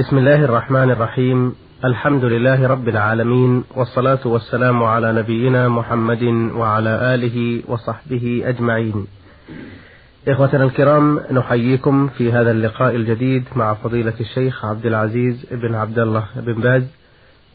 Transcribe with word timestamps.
بسم 0.00 0.18
الله 0.18 0.44
الرحمن 0.44 0.90
الرحيم. 0.90 1.54
الحمد 1.84 2.24
لله 2.24 2.68
رب 2.68 2.88
العالمين 2.88 3.64
والصلاة 3.76 4.18
والسلام 4.24 4.82
على 4.82 5.12
نبينا 5.12 5.68
محمد 5.68 6.22
وعلى 6.54 7.14
آله 7.14 7.62
وصحبه 7.68 8.42
أجمعين. 8.44 9.06
إخوتنا 10.28 10.64
الكرام 10.64 11.20
نحييكم 11.30 12.08
في 12.08 12.32
هذا 12.32 12.50
اللقاء 12.50 12.96
الجديد 12.96 13.44
مع 13.56 13.74
فضيلة 13.74 14.14
الشيخ 14.20 14.64
عبد 14.64 14.86
العزيز 14.86 15.46
بن 15.50 15.74
عبد 15.74 15.98
الله 15.98 16.24
بن 16.36 16.54
باز 16.54 16.82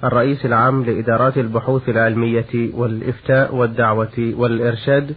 الرئيس 0.03 0.45
العام 0.45 0.83
لإدارات 0.83 1.37
البحوث 1.37 1.89
العلمية 1.89 2.69
والإفتاء 2.73 3.55
والدعوة 3.55 4.33
والإرشاد 4.37 5.15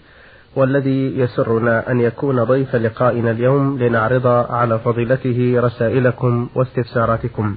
والذي 0.56 1.18
يسرنا 1.18 1.90
أن 1.90 2.00
يكون 2.00 2.44
ضيف 2.44 2.76
لقائنا 2.76 3.30
اليوم 3.30 3.78
لنعرض 3.78 4.26
على 4.26 4.78
فضيلته 4.78 5.54
رسائلكم 5.56 6.48
واستفساراتكم. 6.54 7.56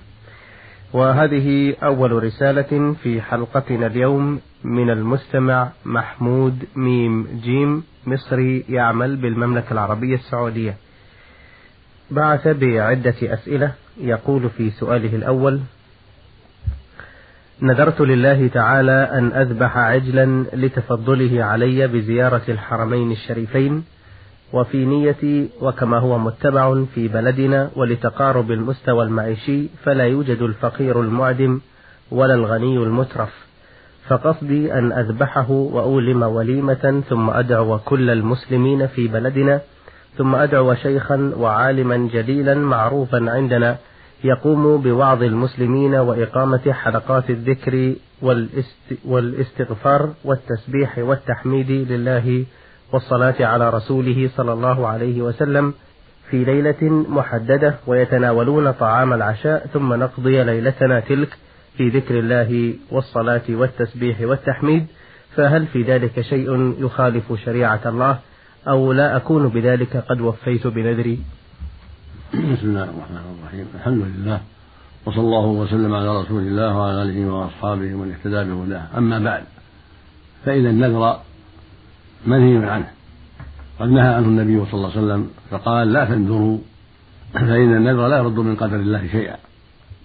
وهذه 0.94 1.76
أول 1.84 2.24
رسالة 2.24 2.96
في 3.04 3.22
حلقتنا 3.22 3.88
اليوم 3.88 4.40
من 4.64 4.90
المستمع 4.90 5.70
محمود 5.86 6.64
ميم 6.76 7.28
جيم 7.44 7.84
مصري 8.08 8.66
يعمل 8.70 9.16
بالمملكة 9.16 9.74
العربية 9.74 10.16
السعودية. 10.16 10.76
بعث 12.12 12.48
بعدة 12.48 13.16
أسئلة 13.24 13.72
يقول 14.02 14.50
في 14.50 14.70
سؤاله 14.70 15.16
الأول 15.16 15.60
نذرت 17.64 18.02
لله 18.02 18.48
تعالى 18.48 19.10
أن 19.12 19.32
أذبح 19.32 19.78
عجلا 19.78 20.46
لتفضله 20.54 21.44
علي 21.44 21.88
بزيارة 21.88 22.42
الحرمين 22.50 23.12
الشريفين 23.12 23.84
وفي 24.54 24.86
نيتي 24.86 25.50
وكما 25.62 25.98
هو 25.98 26.18
متبع 26.18 26.84
في 26.96 27.08
بلدنا 27.08 27.70
ولتقارب 27.76 28.52
المستوى 28.52 29.04
المعيشي 29.04 29.68
فلا 29.84 30.04
يوجد 30.04 30.42
الفقير 30.42 31.02
المعدم 31.02 31.62
ولا 32.12 32.34
الغني 32.34 32.78
المترف. 32.78 33.34
فقصدي 34.08 34.74
أن 34.74 34.92
أذبحه 34.92 35.52
وأولم 35.52 36.24
وليمة 36.24 37.04
ثم 37.10 37.30
أدعو 37.30 37.78
كل 37.78 38.10
المسلمين 38.10 38.88
في 38.88 39.08
بلدنا 39.08 39.62
ثم 40.18 40.36
أدعو 40.36 40.74
شيخا 40.74 41.34
وعالما 41.38 42.10
جليلا 42.14 42.56
معروفا 42.56 43.32
عندنا 43.32 43.78
يقوم 44.24 44.82
بوعظ 44.82 45.24
المسلمين 45.24 45.96
وإقامة 45.96 46.72
حلقات 46.72 47.30
الذكر 47.30 47.94
والاستغفار 49.06 50.14
والتسبيح 50.24 50.98
والتحميد 50.98 51.72
لله 51.72 52.46
والصلاة 52.94 53.36
على 53.40 53.70
رسوله 53.70 54.30
صلى 54.36 54.54
الله 54.54 54.88
عليه 54.88 55.22
وسلم 55.22 55.74
في 56.30 56.44
ليلة 56.44 57.06
محددة 57.10 57.76
ويتناولون 57.88 58.72
طعام 58.72 59.14
العشاء 59.14 59.68
ثم 59.74 59.94
نقضي 59.94 60.44
ليلتنا 60.44 61.00
تلك 61.00 61.38
في 61.78 61.90
ذكر 61.90 62.20
الله 62.20 62.74
والصلاة 62.92 63.42
والتسبيح 63.50 64.22
والتحميد. 64.22 64.88
فهل 65.36 65.68
في 65.68 65.84
ذلك 65.84 66.22
شيء 66.22 66.76
يخالف 66.80 67.34
شريعة 67.46 67.82
الله 67.86 68.20
أو 68.68 68.94
لا 68.94 69.16
أكون 69.16 69.48
بذلك 69.48 69.98
قد 69.98 70.22
وفيت 70.22 70.68
بنذري؟ 70.68 71.20
بسم 72.32 72.68
الله 72.68 72.84
الرحمن 72.84 73.38
الرحيم. 73.40 73.66
الحمد 73.76 74.02
لله 74.02 74.42
وصلى 75.06 75.22
الله 75.22 75.46
وسلم 75.46 75.94
على 75.94 76.22
رسول 76.22 76.42
الله 76.42 76.78
وعلى 76.78 77.04
آله 77.04 77.32
وأصحابه 77.32 77.96
ومن 77.96 78.12
اهتدى 78.12 78.44
بهداه. 78.52 78.98
أما 78.98 79.20
بعد 79.20 79.44
فان 80.46 80.66
النذر 80.66 81.20
منهي 82.26 82.70
عنه. 82.70 82.88
قد 83.80 83.90
نهى 83.90 84.08
عنه 84.08 84.28
النبي 84.28 84.66
صلى 84.66 84.74
الله 84.74 84.92
عليه 84.92 85.02
وسلم 85.02 85.30
فقال 85.50 85.94
لا 85.94 86.06
تنذروا 86.06 86.58
فإن 87.34 87.76
النذر 87.76 88.08
لا 88.08 88.18
يرد 88.18 88.40
من 88.40 88.56
قدر 88.56 88.76
الله 88.76 89.08
شيئا 89.08 89.38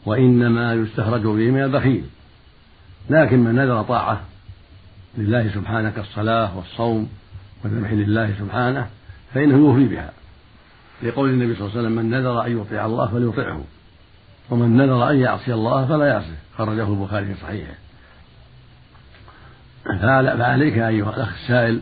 وإنما 0.07 0.75
يستخرج 0.75 1.23
به 1.23 1.51
من 1.51 1.63
البخيل. 1.63 2.05
لكن 3.11 3.45
من 3.45 3.55
نذر 3.55 3.83
طاعة 3.83 4.21
لله 5.19 5.49
سبحانه 5.55 5.91
كالصلاه 5.91 6.57
والصوم 6.57 7.09
والذبح 7.65 7.93
لله 7.93 8.35
سبحانه 8.39 8.87
فإنه 9.35 9.57
يوفي 9.57 9.85
بها. 9.85 10.11
لقول 11.03 11.31
النبي 11.31 11.55
صلى 11.55 11.67
الله 11.67 11.79
عليه 11.79 11.81
وسلم 11.81 11.97
من 11.97 12.11
نذر 12.11 12.47
أن 12.47 12.61
يطيع 12.61 12.87
الله 12.87 13.07
فليطعه 13.07 13.65
ومن 14.51 14.77
نذر 14.77 15.11
أن 15.11 15.17
يعصي 15.17 15.55
الله 15.55 15.87
فلا 15.87 16.07
يعصيه. 16.07 16.39
خرجه 16.59 16.89
البخاري 16.89 17.27
في 17.27 17.41
صحيحه. 17.41 17.75
فعليك 20.39 20.79
أيها 20.79 21.17
الأخ 21.17 21.33
السائل 21.33 21.81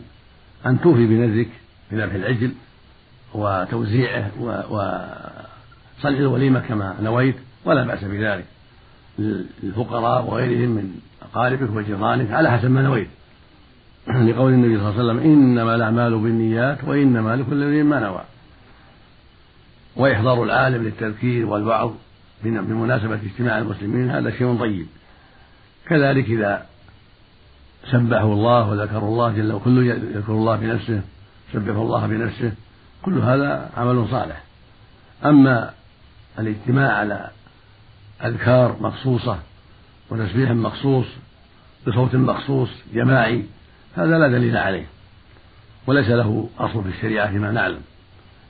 أن 0.66 0.80
توفي 0.80 1.06
بنذرك 1.06 1.48
في 1.90 2.02
ذبح 2.02 2.14
العجل 2.14 2.52
وتوزيعه 3.34 4.30
وصنع 4.70 6.18
الوليمة 6.18 6.60
كما 6.60 6.94
نويت 7.02 7.36
ولا 7.64 7.84
بأس 7.84 8.04
بذلك. 8.04 8.44
للفقراء 9.18 10.24
وغيرهم 10.24 10.70
من 10.70 10.94
أقاربك 11.22 11.70
وجيرانك 11.70 12.30
على 12.30 12.50
حسب 12.50 12.70
ما 12.70 12.82
نويت. 12.82 13.08
لقول 14.08 14.52
النبي 14.52 14.78
صلى 14.78 14.88
الله 14.88 15.00
عليه 15.00 15.04
وسلم 15.04 15.18
إنما 15.18 15.74
الأعمال 15.74 16.18
بالنيات 16.18 16.84
وإنما 16.84 17.36
لكل 17.36 17.62
امرئ 17.62 17.82
ما 17.82 18.00
نوى. 18.00 18.24
وإحضار 19.96 20.42
العالم 20.42 20.84
للتذكير 20.84 21.46
والوعظ 21.46 21.92
بمناسبة 22.42 23.14
اجتماع 23.14 23.58
المسلمين 23.58 24.10
هذا 24.10 24.30
شيء 24.30 24.58
طيب. 24.58 24.86
كذلك 25.88 26.24
إذا 26.24 26.66
سبحوا 27.90 28.34
الله 28.34 28.70
وذكروا 28.70 29.08
الله 29.08 29.32
جل 29.32 29.52
وكل 29.52 29.86
يذكر 29.86 30.32
الله 30.32 30.56
بنفسه 30.56 31.00
سبحوا 31.52 31.82
الله 31.82 32.06
بنفسه 32.06 32.52
كل 33.02 33.18
هذا 33.18 33.70
عمل 33.76 34.08
صالح. 34.10 34.42
أما 35.24 35.70
الاجتماع 36.38 36.92
على 36.92 37.30
أذكار 38.24 38.76
مخصوصة 38.80 39.38
وتسبيح 40.10 40.50
مخصوص 40.50 41.06
بصوت 41.86 42.14
مخصوص 42.14 42.68
جماعي 42.94 43.44
هذا 43.96 44.18
لا 44.18 44.28
دليل 44.28 44.56
عليه. 44.56 44.86
وليس 45.86 46.08
له 46.08 46.48
أصل 46.58 46.82
في 46.82 46.88
الشريعة 46.88 47.30
فيما 47.30 47.50
نعلم. 47.50 47.80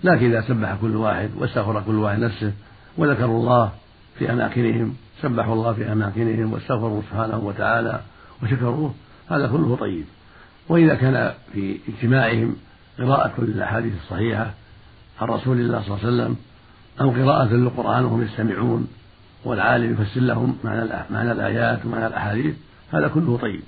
لكن 0.05 0.27
إذا 0.27 0.41
سبح 0.41 0.77
كل 0.81 0.97
واحد 0.97 1.31
واستغفر 1.37 1.83
كل 1.87 1.95
واحد 1.95 2.19
نفسه 2.19 2.53
وذكروا 2.99 3.41
الله 3.41 3.73
في 4.19 4.33
أماكنهم 4.33 4.95
سبحوا 5.23 5.55
الله 5.55 5.73
في 5.73 5.93
أماكنهم 5.93 6.53
واستغفروا 6.53 7.03
سبحانه 7.11 7.39
وتعالى 7.39 8.01
وشكروه 8.43 8.95
هذا 9.31 9.47
كله 9.47 9.77
طيب. 9.77 10.05
وإذا 10.69 10.95
كان 10.95 11.33
في 11.53 11.79
اجتماعهم 11.89 12.57
قراءة 12.99 13.33
الأحاديث 13.39 13.93
الصحيحة 14.03 14.51
عن 15.21 15.29
رسول 15.29 15.61
الله 15.61 15.83
صلى 15.83 15.97
الله 15.97 16.07
عليه 16.07 16.09
وسلم 16.09 16.37
أو 17.01 17.11
قراءة 17.11 17.55
للقرآن 17.55 18.05
وهم 18.05 18.23
يستمعون 18.23 18.89
والعالم 19.45 19.93
يفسر 19.93 20.21
لهم 20.21 20.59
معنى 21.11 21.33
الآيات 21.33 21.87
ومعنى 21.87 22.07
الأحاديث 22.07 22.55
هذا 22.93 23.09
كله 23.09 23.39
طيب. 23.43 23.63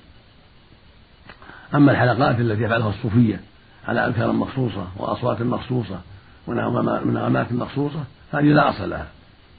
أما 1.75 1.91
الحلقات 1.91 2.39
التي 2.39 2.63
يفعلها 2.63 2.89
الصوفية 2.89 3.39
على 3.87 4.07
أذكار 4.07 4.31
مخصوصة 4.31 4.87
وأصوات 4.97 5.41
مخصوصة 5.41 5.99
ونغمات 6.47 7.51
مخصوصة 7.51 8.03
هذه 8.33 8.43
لا 8.43 8.69
أصل 8.69 8.89
لها 8.89 9.07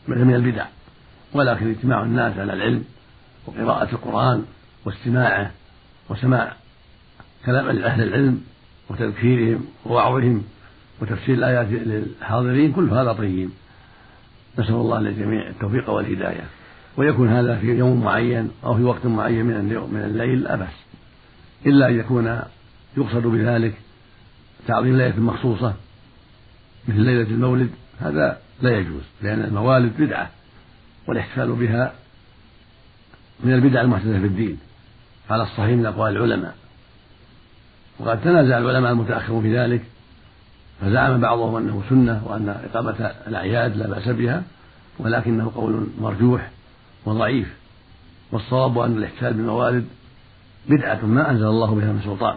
من 0.09 0.35
البدع. 0.35 0.67
ولكن 1.33 1.71
اجتماع 1.71 2.03
الناس 2.03 2.39
على 2.39 2.53
العلم 2.53 2.85
وقراءة 3.47 3.93
القرآن 3.93 4.45
واستماعه 4.85 5.51
وسماع 6.09 6.53
كلام 7.47 7.69
أهل 7.69 8.03
العلم 8.03 8.41
وتذكيرهم 8.91 9.65
ووعظهم 9.87 10.43
وتفسير 11.01 11.35
الآيات 11.35 11.67
للحاضرين 11.67 12.73
كل 12.73 12.91
هذا 12.91 13.13
طيب. 13.13 13.51
نسأل 14.59 14.75
الله 14.75 15.01
للجميع 15.01 15.49
التوفيق 15.49 15.91
والهداية. 15.91 16.45
ويكون 16.97 17.29
هذا 17.29 17.57
في 17.57 17.67
يوم 17.67 18.05
معين 18.05 18.51
أو 18.65 18.75
في 18.75 18.83
وقت 18.83 19.07
معين 19.07 19.47
من 19.47 19.89
من 19.93 20.03
الليل 20.05 20.43
بأس. 20.57 20.69
إلا 21.67 21.89
أن 21.89 21.99
يكون 21.99 22.41
يقصد 22.97 23.23
بذلك 23.23 23.75
تعظيم 24.67 24.97
ليلة 24.97 25.21
مخصوصة 25.21 25.75
مثل 26.89 27.01
ليلة 27.01 27.31
المولد 27.31 27.71
هذا 28.01 28.39
لا 28.63 28.79
يجوز 28.79 29.03
لأن 29.23 29.41
الموالد 29.41 29.93
بدعة 29.99 30.31
والإحتفال 31.07 31.53
بها 31.53 31.93
من 33.45 33.55
البدع 33.55 33.81
المحدثة 33.81 34.21
في 34.21 34.27
الدين 34.27 34.59
على 35.31 35.43
الصحيح 35.43 35.77
من 35.77 35.87
أقوال 35.87 36.17
العلماء. 36.17 36.55
وقد 37.99 38.21
تنازع 38.21 38.59
العلماء 38.59 38.93
المتأخرون 38.93 39.43
في 39.43 39.59
ذلك 39.59 39.83
فزعم 40.81 41.21
بعضهم 41.21 41.57
أنه 41.57 41.83
سنة 41.91 42.23
وأن 42.27 42.49
إقامة 42.49 43.13
الأعياد 43.27 43.77
لا 43.77 43.87
بأس 43.87 44.09
بها 44.09 44.43
ولكنه 44.99 45.53
قول 45.55 45.87
مرجوح 46.01 46.51
وضعيف. 47.05 47.55
والصواب 48.33 48.79
أن 48.79 48.99
الاحتفال 48.99 49.35
بالموالد 49.35 49.89
بدعة 50.69 51.07
ما 51.07 51.31
أنزل 51.31 51.47
الله 51.47 51.75
بها 51.75 51.93
من 51.93 52.01
سلطان. 52.05 52.37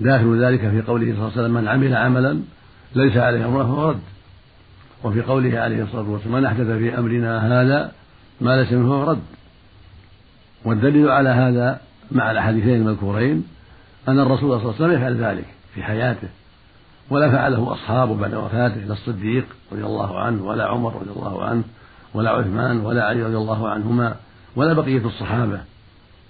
داخل 0.00 0.44
ذلك 0.44 0.60
في 0.60 0.82
قوله 0.82 1.06
صلى 1.06 1.12
الله 1.12 1.32
عليه 1.32 1.42
وسلم 1.42 1.54
من 1.54 1.68
عمل 1.68 1.96
عملا 1.96 2.40
ليس 2.94 3.16
عليه 3.16 3.46
امره 3.46 3.62
فهو 3.62 3.90
رد. 3.90 4.00
وفي 5.04 5.22
قوله 5.22 5.58
عليه 5.58 5.82
الصلاة 5.82 6.10
والسلام 6.10 6.34
من 6.34 6.44
أحدث 6.44 6.66
في 6.66 6.98
أمرنا 6.98 7.62
هذا 7.62 7.92
ما 8.40 8.56
ليس 8.56 8.72
منه 8.72 8.88
فهو 8.88 9.10
رد. 9.10 9.22
والدليل 10.64 11.08
على 11.08 11.28
هذا 11.28 11.80
مع 12.12 12.30
الأحاديثين 12.30 12.74
المذكورين 12.74 13.44
أن 14.08 14.18
الرسول 14.18 14.60
صلى 14.60 14.70
الله 14.70 14.74
عليه 14.74 14.84
وسلم 14.84 14.92
يفعل 14.92 15.16
ذلك 15.16 15.46
في 15.74 15.82
حياته 15.82 16.28
ولا 17.10 17.30
فعله 17.30 17.72
أصحابه 17.72 18.14
بعد 18.14 18.34
وفاته 18.34 18.80
لا 18.80 18.92
الصديق 18.92 19.44
رضي 19.72 19.84
الله 19.84 20.20
عنه 20.20 20.44
ولا 20.44 20.66
عمر 20.66 20.94
رضي 20.94 21.10
الله 21.10 21.44
عنه 21.44 21.62
ولا 22.14 22.30
عثمان 22.30 22.80
ولا 22.80 23.04
علي 23.04 23.22
رضي 23.22 23.36
الله 23.36 23.68
عنهما 23.68 24.14
ولا 24.56 24.72
بقية 24.72 25.06
الصحابة. 25.06 25.60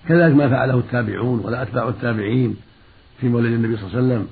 كذلك 0.09 0.35
ما 0.35 0.49
فعله 0.49 0.79
التابعون 0.79 1.41
ولا 1.45 1.63
أتباع 1.63 1.89
التابعين 1.89 2.57
في 3.21 3.29
مولد 3.29 3.53
النبي 3.53 3.77
صلى 3.77 3.87
الله 3.87 3.97
عليه 3.97 4.07
وسلم 4.07 4.29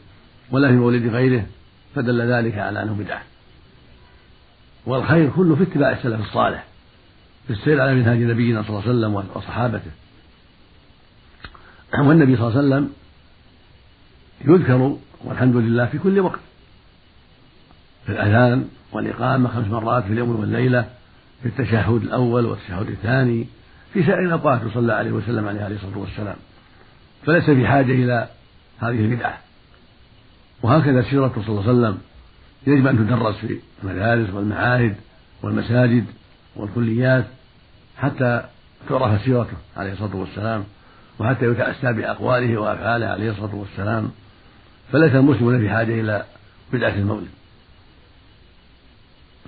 ولا 0.51 0.69
في 0.69 0.75
مولد 0.75 1.07
غيره 1.07 1.47
فدل 1.95 2.21
ذلك 2.33 2.59
على 2.59 2.83
أنه 2.83 2.93
بدعة. 2.93 3.23
والخير 4.87 5.31
كله 5.31 5.55
في 5.57 5.63
اتباع 5.63 5.93
السلف 5.93 6.21
الصالح 6.21 6.65
في 7.47 7.53
السير 7.53 7.81
على 7.81 7.95
منهاج 7.95 8.19
نبينا 8.19 8.63
صلى 8.63 8.71
الله 8.71 8.83
عليه 8.83 8.91
وسلم 8.91 9.15
وصحابته. 9.35 9.91
والنبي 11.99 12.37
صلى 12.37 12.49
الله 12.49 12.59
عليه 12.59 12.69
وسلم 12.69 12.93
يذكر 14.45 14.97
والحمد 15.25 15.57
لله 15.57 15.87
في 15.87 15.99
كل 15.99 16.21
وقت 16.21 16.41
في 18.07 18.13
الأذان 18.13 18.69
والإقامة 18.93 19.49
خمس 19.49 19.67
مرات 19.67 20.05
في 20.05 20.13
اليوم 20.13 20.41
والليلة 20.41 20.89
في 21.43 21.49
التشهد 21.49 22.03
الأول 22.03 22.47
والتشهد 22.47 22.89
الثاني 22.89 23.47
في 23.93 24.03
سائر 24.03 24.27
الأوقات 24.27 24.61
صلى 24.75 24.93
عليه 24.93 25.11
وسلم 25.13 25.49
عليه 25.49 25.61
عليه 25.63 25.77
الصلاة 25.77 25.99
والسلام. 25.99 26.37
فليس 27.27 27.45
في 27.45 27.67
حاجة 27.67 27.93
إلى 27.93 28.29
هذه 28.81 29.01
البدعة 29.05 29.39
وهكذا 30.63 31.03
سيرته 31.03 31.43
صلى 31.43 31.49
الله 31.49 31.63
عليه 31.63 31.73
وسلم 31.73 31.99
يجب 32.67 32.87
أن 32.87 32.99
تدرس 32.99 33.37
في 33.37 33.61
المدارس 33.83 34.31
والمعاهد 34.31 34.97
والمساجد 35.43 36.05
والكليات 36.57 37.25
حتى 37.97 38.45
تعرف 38.89 39.23
سيرته 39.23 39.57
عليه 39.77 39.93
الصلاة 39.93 40.17
والسلام 40.17 40.65
وحتى 41.19 41.47
يتأسى 41.47 41.93
بأقواله 41.93 42.61
وأفعاله 42.61 43.07
عليه 43.07 43.31
الصلاة 43.31 43.55
والسلام. 43.55 44.11
فليس 44.93 45.15
المسلمون 45.15 45.59
في 45.59 45.71
حاجة 45.71 46.01
إلى 46.01 46.25
بدعة 46.73 46.95
المولد. 46.95 47.29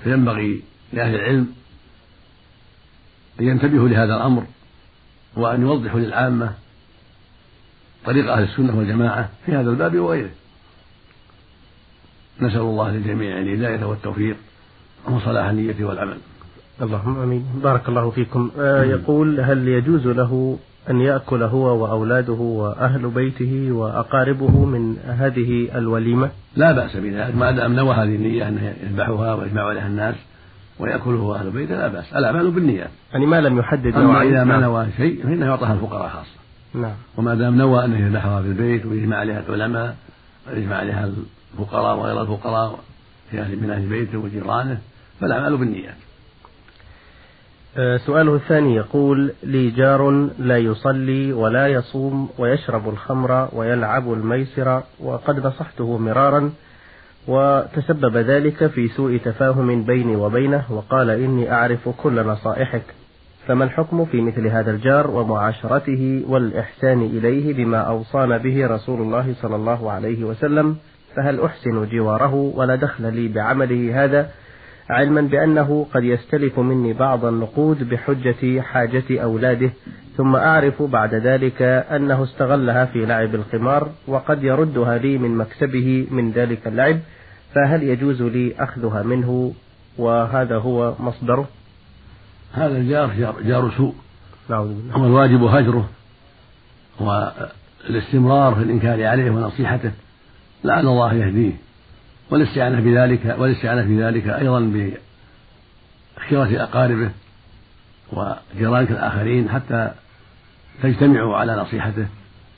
فينبغي 0.05 0.63
لأهل 0.93 1.15
العلم 1.15 1.55
أن 3.41 3.47
ينتبهوا 3.47 3.89
لهذا 3.89 4.17
الأمر 4.17 4.47
وأن 5.37 5.63
يوضحوا 5.63 6.01
للعامة 6.01 6.55
طريق 8.07 8.33
أهل 8.33 8.43
السنة 8.43 8.79
والجماعة 8.79 9.29
في 9.47 9.53
هذا 9.53 9.71
الباب 9.71 9.99
وغيره. 9.99 10.31
نسأل 12.41 12.61
الله 12.61 12.91
للجميع 12.91 13.39
الهداية 13.39 13.85
والتوفيق 13.85 14.37
وصلاح 15.09 15.47
النية 15.47 15.85
والعمل. 15.85 16.17
اللهم 16.83 17.19
آمين. 17.23 17.45
بارك 17.63 17.89
الله 17.89 18.11
فيكم. 18.11 18.51
آه 18.59 18.85
يقول 18.85 19.41
هل 19.41 19.69
يجوز 19.69 20.07
له 20.07 20.59
أن 20.91 21.01
يأكل 21.01 21.43
هو 21.43 21.83
وأولاده 21.83 22.33
وأهل 22.33 23.09
بيته 23.09 23.73
وأقاربه 23.73 24.65
من 24.65 24.97
هذه 24.99 25.79
الوليمة؟ 25.79 26.31
لا 26.57 26.73
بأس 26.73 26.97
بذلك. 26.97 27.37
ما 27.37 27.51
دام 27.51 27.73
نوى 27.73 27.95
هذه 27.95 28.17
النية 28.17 28.49
أنه 28.49 28.75
يذبحها 28.83 29.35
ويجمع 29.35 29.63
عليها 29.63 29.87
الناس 29.87 30.15
ويأكله 30.79 31.19
هو 31.19 31.35
أهل 31.35 31.51
بيته 31.51 31.75
لا 31.75 31.89
بأس. 31.89 32.13
الأعمال 32.13 32.51
بالنيات 32.51 32.91
يعني 33.13 33.27
ما 33.27 33.41
لم 33.41 33.59
يحدد 33.59 33.95
أما 33.95 34.23
إذا 34.23 34.45
ما 34.45 34.57
نوى 34.57 34.87
شيء 34.97 35.23
فإنه 35.23 35.47
يعطيها 35.47 35.73
الفقراء 35.73 36.09
خاصة. 36.09 36.40
نعم. 36.75 36.95
وما 37.17 37.35
دام 37.35 37.55
نوى 37.55 37.85
أنه 37.85 38.07
يذبحها 38.07 38.43
في 38.43 38.49
البيت 38.49 38.87
ويجمع 38.87 39.17
عليها 39.17 39.43
العلماء 39.49 39.97
ويجمع 40.49 40.77
عليها 40.77 41.11
الفقراء 41.59 41.99
وغير 41.99 42.23
الفقراء 42.23 42.79
في 43.31 43.41
أهل 43.41 43.57
من 43.63 43.71
أهل 43.71 43.87
بيته 43.87 44.19
وجيرانه 44.19 44.79
فالأعمال 45.21 45.57
بالنيات. 45.57 45.95
آه، 47.77 47.97
سؤاله 47.97 48.35
الثاني 48.35 48.75
يقول 48.75 49.33
لي 49.43 49.71
جار 49.71 50.31
لا 50.39 50.59
يصلي 50.59 51.33
ولا 51.33 51.67
يصوم 51.69 52.29
ويشرب 52.39 52.89
الخمر 52.89 53.49
ويلعب 53.53 54.13
الميسر 54.13 54.83
وقد 55.01 55.47
نصحته 55.47 55.99
مرارا 55.99 56.53
وتسبب 57.29 58.17
ذلك 58.17 58.67
في 58.67 58.89
سوء 58.89 59.17
تفاهم 59.17 59.85
بيني 59.85 60.17
وبينه 60.17 60.65
وقال 60.71 61.11
إني 61.11 61.53
أعرف 61.53 61.89
كل 61.89 62.27
نصائحك. 62.27 62.83
فما 63.51 63.65
الحكم 63.65 64.05
في 64.05 64.21
مثل 64.21 64.47
هذا 64.47 64.71
الجار 64.71 65.11
ومعاشرته 65.11 66.25
والإحسان 66.29 67.03
إليه 67.03 67.55
بما 67.55 67.79
أوصانا 67.79 68.37
به 68.37 68.67
رسول 68.67 69.01
الله 69.01 69.35
صلى 69.43 69.57
الله 69.57 69.91
عليه 69.91 70.25
وسلم؟ 70.25 70.77
فهل 71.17 71.41
أحسن 71.41 71.89
جواره 71.89 72.35
ولا 72.35 72.75
دخل 72.75 73.15
لي 73.15 73.29
بعمله 73.29 74.05
هذا؟ 74.05 74.31
علما 74.91 75.21
بأنه 75.21 75.87
قد 75.95 76.05
يستلف 76.05 76.59
مني 76.59 76.93
بعض 76.93 77.25
النقود 77.25 77.89
بحجة 77.89 78.61
حاجة 78.61 79.23
أولاده 79.23 79.71
ثم 80.17 80.37
أعرف 80.37 80.83
بعد 80.83 81.15
ذلك 81.15 81.63
أنه 81.63 82.25
استغلها 82.25 82.85
في 82.85 83.07
لعب 83.07 83.35
القمار 83.35 83.89
وقد 84.07 84.45
يردها 84.45 84.99
لي 84.99 85.19
من 85.19 85.37
مكسبه 85.37 86.07
من 86.11 86.31
ذلك 86.31 86.67
اللعب 86.67 86.99
فهل 87.55 87.83
يجوز 87.83 88.23
لي 88.23 88.55
أخذها 88.59 89.03
منه؟ 89.03 89.53
وهذا 89.99 90.57
هو 90.57 90.95
مصدره. 91.01 91.49
هذا 92.53 92.77
الجار 92.77 93.37
جار 93.43 93.71
سوء. 93.77 93.95
والواجب 94.97 95.43
هجره 95.43 95.89
والاستمرار 97.01 98.55
في 98.55 98.63
الإنكار 98.63 99.07
عليه 99.07 99.31
ونصيحته 99.31 99.93
لعل 100.65 100.87
الله 100.87 101.15
يهديه. 101.15 101.53
والاستعانة 102.31 102.81
بذلك 102.81 103.37
والاستعانة 103.39 103.83
في 103.83 104.03
ذلك 104.05 104.29
أيضا 104.29 104.61
بخيرة 106.19 106.63
أقاربه 106.63 107.11
وجيرانك 108.13 108.91
الآخرين 108.91 109.49
حتى 109.49 109.91
تجتمعوا 110.83 111.37
على 111.37 111.57
نصيحته 111.57 112.07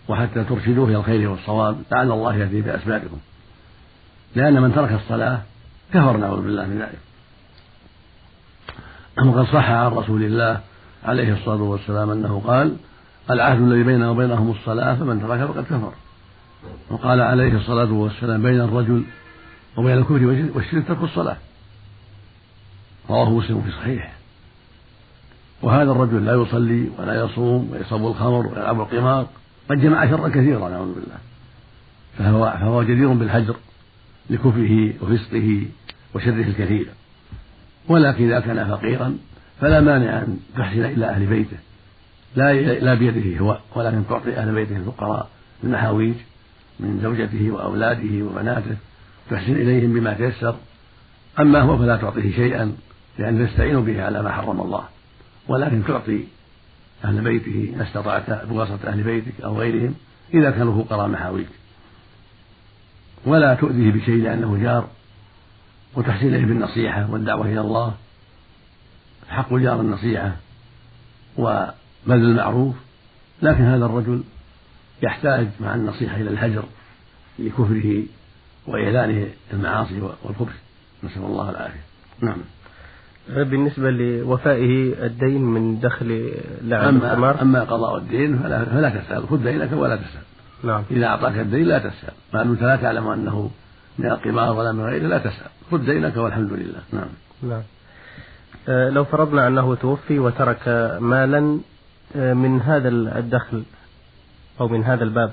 وحتى 0.08 0.44
ترشدوه 0.44 0.88
إلى 0.88 0.96
الخير 0.96 1.30
والصواب. 1.30 1.82
لعل 1.92 2.12
الله 2.12 2.36
يهدي 2.36 2.60
بأسبابكم. 2.60 3.18
لأن 4.34 4.62
من 4.62 4.74
ترك 4.74 4.92
الصلاة 4.92 5.42
كفر 5.94 6.16
نعوذ 6.16 6.42
بالله 6.42 6.66
من 6.66 6.78
ذلك. 6.78 6.98
وقد 9.18 9.44
صح 9.46 9.70
عن 9.70 9.92
رسول 9.92 10.22
الله 10.22 10.60
عليه 11.04 11.32
الصلاة 11.32 11.62
والسلام 11.62 12.10
أنه 12.10 12.42
قال 12.46 12.76
العهد 13.30 13.60
الذي 13.60 13.82
بيننا 13.82 14.10
وبينهم 14.10 14.50
الصلاة 14.50 14.94
فمن 14.94 15.20
تركها 15.20 15.46
فقد 15.46 15.64
كفر. 15.64 15.92
وقال 16.90 17.20
عليه 17.20 17.56
الصلاة 17.56 17.92
والسلام 17.92 18.42
بين 18.42 18.60
الرجل 18.60 19.04
وبين 19.76 19.98
الكفر 19.98 20.48
والشرك 20.54 20.88
ترك 20.88 21.02
الصلاة. 21.02 21.36
رواه 23.10 23.30
مسلم 23.30 23.62
في 23.62 23.70
صحيحه. 23.70 24.12
وهذا 25.62 25.90
الرجل 25.90 26.24
لا 26.24 26.34
يصلي 26.34 26.90
ولا 26.98 27.24
يصوم 27.24 27.70
ويشرب 27.72 28.06
الخمر 28.06 28.46
ويلعب 28.46 28.80
القمار 28.80 29.26
قد 29.70 29.80
جمع 29.80 30.10
شرا 30.10 30.28
كثيرا 30.28 30.68
نعوذ 30.68 30.94
بالله. 30.94 31.18
فهو 32.18 32.58
فهو 32.60 32.82
جدير 32.82 33.12
بالهجر 33.12 33.56
لكفره 34.30 34.92
وفسقه 35.02 35.62
وشره 36.14 36.42
الكثير. 36.48 36.88
ولكن 37.88 38.24
إذا 38.24 38.40
كان 38.40 38.68
فقيرا 38.68 39.18
فلا 39.60 39.80
مانع 39.80 40.18
أن 40.18 40.38
تحسن 40.56 40.84
إلى 40.84 41.06
أهل 41.06 41.26
بيته. 41.26 41.56
لا 42.36 42.52
لا 42.54 42.94
بيده 42.94 43.38
هو 43.38 43.58
ولكن 43.76 44.02
تعطي 44.08 44.36
أهل 44.36 44.54
بيته 44.54 44.76
الفقراء 44.76 45.28
المحاويج 45.64 46.14
من 46.80 47.00
زوجته 47.02 47.50
وأولاده 47.50 48.24
وبناته 48.24 48.76
تحسن 49.30 49.52
إليهم 49.52 49.92
بما 49.92 50.14
تيسر. 50.14 50.56
أما 51.40 51.60
هو 51.60 51.78
فلا 51.78 51.96
تعطيه 51.96 52.32
شيئا 52.32 52.72
لأن 53.18 53.48
تستعين 53.48 53.84
به 53.84 54.02
على 54.02 54.22
ما 54.22 54.32
حرم 54.32 54.60
الله. 54.60 54.84
ولكن 55.48 55.84
تعطي 55.84 56.24
أهل 57.04 57.20
بيته 57.20 57.74
ما 57.76 57.82
استطعت 57.82 58.46
بواسطة 58.46 58.88
أهل 58.88 59.02
بيتك 59.02 59.40
أو 59.44 59.58
غيرهم 59.58 59.94
إذا 60.34 60.50
كانوا 60.50 60.84
فقراء 60.84 61.08
محاويج. 61.08 61.46
ولا 63.26 63.54
تؤذيه 63.54 63.92
بشيء 63.92 64.22
لأنه 64.22 64.58
جار. 64.62 64.88
وتحسن 65.94 66.26
إليه 66.26 66.44
بالنصيحة 66.44 67.10
والدعوة 67.10 67.46
إلى 67.46 67.60
الله. 67.60 67.94
حق 69.28 69.52
الجار 69.52 69.80
النصيحة 69.80 70.36
وبذل 71.38 71.72
المعروف. 72.08 72.74
لكن 73.42 73.64
هذا 73.64 73.86
الرجل 73.86 74.22
يحتاج 75.02 75.48
مع 75.60 75.74
النصيحة 75.74 76.16
إلى 76.16 76.30
الهجر 76.30 76.64
لكفره 77.38 78.02
وإعلانه 78.66 79.26
المعاصي 79.52 80.00
والكفر 80.00 80.52
نسأل 81.04 81.22
الله 81.22 81.50
العافية. 81.50 81.80
نعم. 82.20 82.38
بالنسبة 83.28 83.90
لوفائه 83.90 85.04
الدين 85.06 85.42
من 85.42 85.80
دخل 85.80 86.32
لعب 86.62 87.04
أما, 87.04 87.42
أما 87.42 87.60
قضاء 87.60 87.98
الدين 87.98 88.38
فلا, 88.38 88.64
فلا 88.64 88.88
تسأل. 88.88 89.28
خذ 89.28 89.44
دينك 89.44 89.72
ولا 89.72 89.96
تسأل. 89.96 90.22
نعم. 90.64 90.84
إذا 90.90 91.06
أعطاك 91.06 91.38
الدين 91.38 91.64
لا 91.66 91.78
تسأل. 91.78 92.12
ما 92.34 92.42
دمت 92.42 92.62
لا 92.62 92.76
تعلم 92.76 93.08
أنه 93.08 93.50
من 93.98 94.06
القمار 94.06 94.52
ولا 94.52 94.72
من 94.72 94.84
غيره 94.84 95.06
لا 95.06 95.18
تسأل. 95.18 95.50
خذ 95.70 95.78
دينك 95.78 96.16
والحمد 96.16 96.52
لله. 96.52 96.80
نعم. 96.92 97.08
نعم. 97.42 97.62
آه، 98.68 98.90
لو 98.90 99.04
فرضنا 99.04 99.48
أنه 99.48 99.74
توفي 99.74 100.18
وترك 100.18 100.68
مالا 101.00 101.58
آه، 102.16 102.32
من 102.32 102.60
هذا 102.60 102.88
الدخل 102.88 103.62
أو 104.60 104.68
من 104.68 104.84
هذا 104.84 105.04
الباب. 105.04 105.32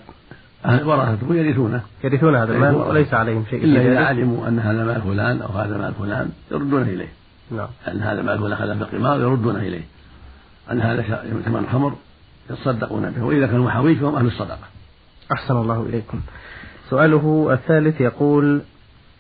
ورثته 0.66 1.36
يرثونه. 1.36 1.82
يرثون 2.04 2.36
هذا 2.36 2.54
المال 2.54 2.76
وليس 2.76 3.14
عليهم 3.14 3.46
شيء 3.50 3.64
إلا 3.64 3.82
إذا 3.82 4.00
علموا 4.00 4.48
أن 4.48 4.60
هذا 4.60 4.84
مال 4.84 5.02
فلان 5.02 5.42
أو 5.42 5.50
هذا 5.50 5.78
مال 5.78 5.94
فلان 5.94 6.30
يردونه 6.52 6.86
إليه. 6.86 7.10
نعم. 7.52 7.68
أن 7.88 8.02
هذا 8.02 8.22
مال 8.22 8.40
فلان 8.40 8.54
أخذه 8.54 8.74
بالقمار 8.74 9.20
يردونه 9.20 9.60
إليه. 9.60 9.84
أن 10.72 10.82
هذا 10.82 11.02
ثمن 11.46 11.68
خمر 11.72 11.94
يتصدقون 12.50 13.12
به. 13.12 13.24
وإذا 13.24 13.48
كانوا 13.48 13.66
محاويج 13.66 13.98
فهم 13.98 14.16
أهل 14.16 14.26
الصدقة. 14.26 14.68
أحسن 15.32 15.56
الله 15.56 15.86
إليكم. 15.90 16.22
سؤاله 16.90 17.48
الثالث 17.54 18.02
يقول 18.02 18.62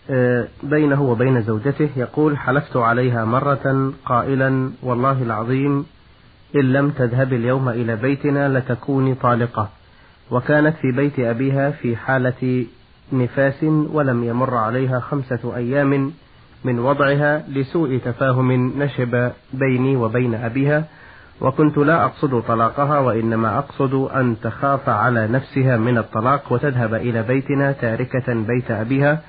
آه، 0.09 0.47
بينه 0.63 1.01
وبين 1.01 1.41
زوجته 1.41 1.89
يقول 1.95 2.37
حلفت 2.37 2.77
عليها 2.77 3.25
مرة 3.25 3.93
قائلا 4.05 4.71
والله 4.83 5.23
العظيم 5.23 5.85
إن 6.55 6.73
لم 6.73 6.89
تذهب 6.89 7.33
اليوم 7.33 7.69
إلى 7.69 7.95
بيتنا 7.95 8.59
لتكوني 8.59 9.15
طالقة 9.15 9.69
وكانت 10.31 10.75
في 10.81 10.91
بيت 10.91 11.19
أبيها 11.19 11.71
في 11.71 11.95
حالة 11.95 12.65
نفاس 13.13 13.63
ولم 13.63 14.23
يمر 14.23 14.55
عليها 14.55 14.99
خمسة 14.99 15.55
أيام 15.55 16.11
من 16.63 16.79
وضعها 16.79 17.43
لسوء 17.49 17.97
تفاهم 17.97 18.51
نشب 18.83 19.31
بيني 19.53 19.95
وبين 19.95 20.35
أبيها 20.35 20.83
وكنت 21.41 21.77
لا 21.77 22.05
أقصد 22.05 22.41
طلاقها 22.47 22.99
وإنما 22.99 23.57
أقصد 23.57 23.93
أن 23.93 24.35
تخاف 24.43 24.89
على 24.89 25.27
نفسها 25.27 25.77
من 25.77 25.97
الطلاق 25.97 26.53
وتذهب 26.53 26.93
إلى 26.93 27.23
بيتنا 27.23 27.71
تاركة 27.71 28.33
بيت 28.33 28.71
أبيها 28.71 29.21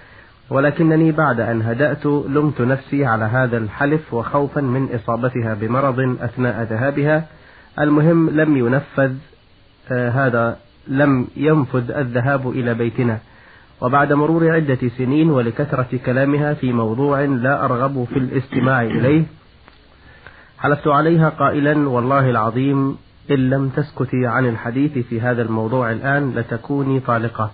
ولكنني 0.51 1.13
بعد 1.13 1.41
أن 1.41 1.63
هدأت 1.63 2.07
لمت 2.07 2.61
نفسي 2.61 3.05
على 3.05 3.25
هذا 3.25 3.57
الحلف 3.59 4.15
وخوفا 4.15 4.61
من 4.61 4.89
إصابتها 4.95 5.55
بمرض 5.55 6.17
أثناء 6.21 6.63
ذهابها. 6.63 7.25
المهم 7.79 8.31
لم 8.31 8.57
ينفذ 8.57 9.13
آه 9.93 10.09
هذا 10.11 10.57
لم 10.89 11.27
ينفذ 11.37 11.91
الذهاب 11.91 12.51
إلى 12.51 12.75
بيتنا. 12.75 13.19
وبعد 13.81 14.13
مرور 14.13 14.51
عدة 14.51 14.79
سنين 14.99 15.31
ولكثرة 15.31 15.99
كلامها 16.07 16.55
في 16.55 16.73
موضوع 16.73 17.21
لا 17.21 17.65
أرغب 17.65 18.05
في 18.05 18.19
الاستماع 18.19 18.83
إليه 18.83 19.25
حلفت 20.61 20.89
عليها 20.89 21.29
قائلا 21.29 21.89
والله 21.89 22.31
العظيم 22.31 22.97
إن 23.31 23.51
لم 23.51 23.69
تسكتي 23.69 24.27
عن 24.27 24.49
الحديث 24.49 24.99
في 24.99 25.21
هذا 25.21 25.43
الموضوع 25.43 25.91
الآن 25.93 26.33
لتكوني 26.35 27.01
طالقة 27.01 27.51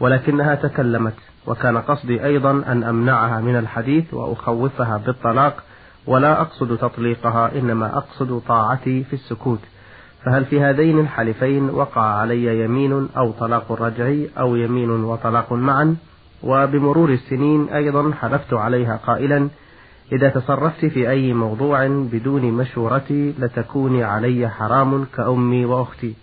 ولكنها 0.00 0.54
تكلمت 0.54 1.14
وكان 1.46 1.78
قصدي 1.78 2.24
أيضا 2.24 2.50
أن 2.50 2.84
أمنعها 2.84 3.40
من 3.40 3.56
الحديث 3.56 4.14
وأخوفها 4.14 4.96
بالطلاق 5.06 5.62
ولا 6.06 6.40
أقصد 6.40 6.78
تطليقها 6.78 7.50
إنما 7.58 7.98
أقصد 7.98 8.42
طاعتي 8.48 9.04
في 9.04 9.12
السكوت. 9.12 9.60
فهل 10.24 10.44
في 10.44 10.60
هذين 10.60 10.98
الحلفين 10.98 11.70
وقع 11.70 12.02
علي 12.02 12.64
يمين 12.64 13.08
أو 13.16 13.32
طلاق 13.32 13.72
رجعي 13.72 14.30
أو 14.38 14.56
يمين 14.56 14.90
وطلاق 14.90 15.52
معا؟ 15.52 15.96
وبمرور 16.42 17.10
السنين 17.10 17.68
أيضا 17.68 18.12
حلفت 18.20 18.54
عليها 18.54 19.00
قائلا 19.06 19.48
إذا 20.12 20.28
تصرفت 20.28 20.84
في 20.84 21.10
أي 21.10 21.32
موضوع 21.32 21.86
بدون 21.86 22.42
مشورتي 22.42 23.34
لتكوني 23.38 24.04
علي 24.04 24.48
حرام 24.48 25.04
كأمي 25.04 25.64
وأختي. 25.64 26.14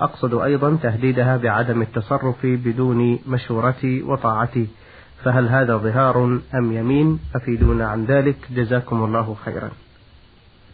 أقصد 0.00 0.34
أيضا 0.34 0.78
تهديدها 0.82 1.36
بعدم 1.36 1.82
التصرف 1.82 2.36
بدون 2.42 3.18
مشورتي 3.28 4.02
وطاعتي. 4.02 4.66
فهل 5.24 5.48
هذا 5.48 5.76
ظهار 5.76 6.40
أم 6.54 6.72
يمين؟ 6.72 7.18
أفيدونا 7.36 7.88
عن 7.88 8.04
ذلك. 8.04 8.36
جزاكم 8.50 9.04
الله 9.04 9.36
خيرا. 9.44 9.70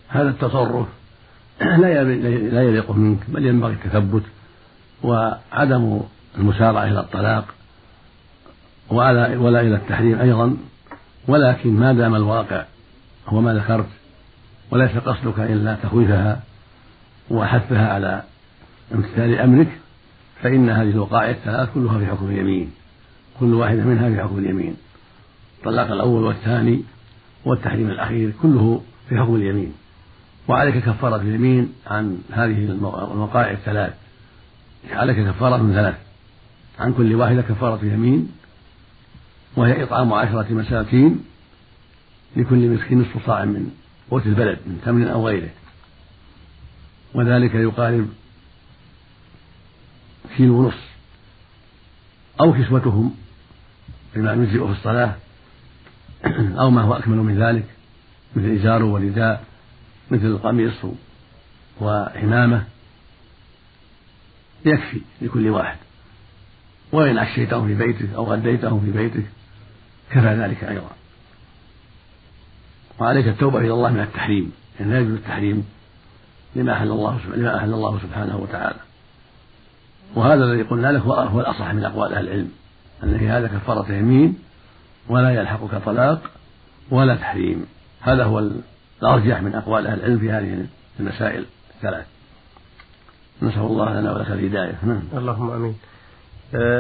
هذا 0.08 0.28
التصرف 0.28 0.86
لا 1.60 2.04
لا 2.50 2.62
يليق 2.62 2.90
منك 2.90 3.18
بل 3.28 3.46
ينبغي 3.46 3.72
التثبت. 3.72 4.22
وعدم 5.02 6.00
المسارعة 6.38 6.84
إلى 6.84 7.00
الطلاق 7.00 7.44
ولا 8.90 9.60
إلى 9.60 9.76
التحريم 9.76 10.20
أيضا. 10.20 10.56
ولكن 11.28 11.70
ما 11.70 11.92
دام 11.92 12.14
الواقع 12.14 12.64
هو 13.28 13.40
ما 13.40 13.54
ذكرت 13.54 13.86
وليس 14.70 14.90
قصدك 14.96 15.38
إلا 15.38 15.76
تخويفها 15.82 16.42
وحثها 17.30 17.92
على 17.92 18.22
امتثال 18.94 19.38
أمرك 19.38 19.68
فإن 20.42 20.70
هذه 20.70 20.90
الوقائع 20.90 21.30
الثلاث 21.30 21.68
كلها 21.74 21.98
في 21.98 22.06
حكم 22.06 22.26
اليمين 22.26 22.70
كل 23.40 23.54
واحدة 23.54 23.84
منها 23.84 24.08
في 24.10 24.22
حكم 24.22 24.38
اليمين. 24.38 24.76
الطلاق 25.58 25.90
الأول 25.90 26.22
والثاني 26.24 26.82
والتحريم 27.44 27.90
الأخير 27.90 28.32
كله 28.42 28.82
في 29.08 29.18
حكم 29.18 29.34
اليمين. 29.34 29.72
وعليك 30.48 30.78
كفارة 30.78 31.16
اليمين 31.16 31.72
عن 31.86 32.18
هذه 32.32 32.64
الوقائع 32.64 33.50
الثلاث 33.50 33.94
عليك 34.92 35.16
كفارة 35.28 35.56
من 35.56 35.74
ثلاث 35.74 35.94
عن 36.78 36.92
كل 36.92 37.14
واحدة 37.14 37.42
كفارة 37.42 37.84
يمين 37.84 38.32
وهي 39.56 39.82
إطعام 39.82 40.12
عشرة 40.12 40.46
مساكين 40.50 41.24
لكل 42.36 42.68
مسكين 42.68 43.00
نصف 43.00 43.26
صاع 43.26 43.44
من 43.44 43.70
قوت 44.10 44.26
البلد 44.26 44.58
من 44.66 44.80
تمر 44.84 45.12
أو 45.12 45.26
غيره. 45.26 45.50
وذلك 47.14 47.54
يقارب 47.54 48.08
كيلو 50.36 50.58
ونصف 50.58 50.94
أو 52.40 52.52
كسوتهم 52.52 53.14
بما 54.14 54.32
يجزئ 54.32 54.66
في 54.66 54.72
الصلاة 54.72 55.16
أو 56.60 56.70
ما 56.70 56.82
هو 56.82 56.94
أكمل 56.94 57.16
من 57.16 57.38
ذلك 57.42 57.64
مثل 58.36 58.46
إزار 58.46 58.82
ورداء 58.82 59.44
مثل 60.10 60.26
القميص 60.26 60.84
وعمامة 61.80 62.64
يكفي 64.64 65.00
لكل 65.22 65.48
واحد. 65.48 65.76
وإن 66.92 67.18
عشيتهم 67.18 67.66
في 67.66 67.74
بيتك 67.74 68.14
أو 68.14 68.32
غديتهم 68.32 68.80
في 68.80 68.90
بيتك 68.90 69.26
كفى 70.14 70.34
ذلك 70.34 70.64
أيضا. 70.64 70.90
وعليك 72.98 73.28
التوبة 73.28 73.58
إلى 73.58 73.72
الله 73.72 73.90
من 73.90 74.00
التحريم. 74.00 74.52
إن 74.80 74.90
لا 74.90 75.00
يجوز 75.00 75.12
التحريم 75.12 75.66
لما 76.56 76.72
أحل 76.72 76.90
الله 76.90 77.20
لما 77.34 77.56
أحل 77.56 77.74
الله 77.74 77.98
سبحانه 78.02 78.36
وتعالى. 78.36 78.78
وهذا 80.14 80.44
الذي 80.44 80.62
قلنا 80.62 80.92
لك 80.92 81.02
هو 81.02 81.40
الأصح 81.40 81.72
من 81.72 81.84
أقوال 81.84 82.14
أهل 82.14 82.28
العلم. 82.28 82.50
أن 83.02 83.18
في 83.18 83.28
هذا 83.28 83.46
كفارة 83.46 83.92
يمين 83.92 84.38
ولا 85.08 85.30
يلحقك 85.30 85.84
طلاق 85.84 86.30
ولا 86.90 87.14
تحريم. 87.14 87.66
هذا 88.00 88.24
هو 88.24 88.50
الأرجح 89.02 89.42
من 89.42 89.54
أقوال 89.54 89.86
أهل 89.86 89.98
العلم 89.98 90.18
في 90.18 90.30
هذه 90.30 90.66
المسائل 91.00 91.44
الثلاث. 91.76 92.06
نسأل 93.42 93.62
الله 93.62 94.00
لنا 94.00 94.12
ولك 94.12 94.30
الهداية. 94.30 94.78
نعم. 94.82 95.02
اللهم 95.14 95.50
آمين. 95.50 95.74